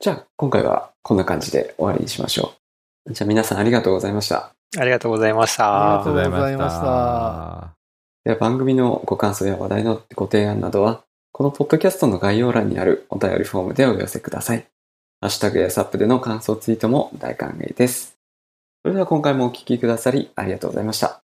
[0.00, 2.54] じゃあ、今回はこんな感じで終わりにしましょ
[3.06, 3.12] う。
[3.12, 4.52] じゃあ皆さんありがとうございました。
[4.78, 5.94] ありがとうございました。
[5.94, 7.74] ありがとうございました。
[8.24, 11.04] では番組のご感想や話題のご提案などは、
[11.36, 14.66] このポッドキャストの概要欄にあるお便りフォームでお寄せください。
[15.20, 18.16] ハッシュタグやサップでの感想ツイートも大歓迎です。
[18.82, 21.25] それでは今回もお聴きくださりありがとうございました。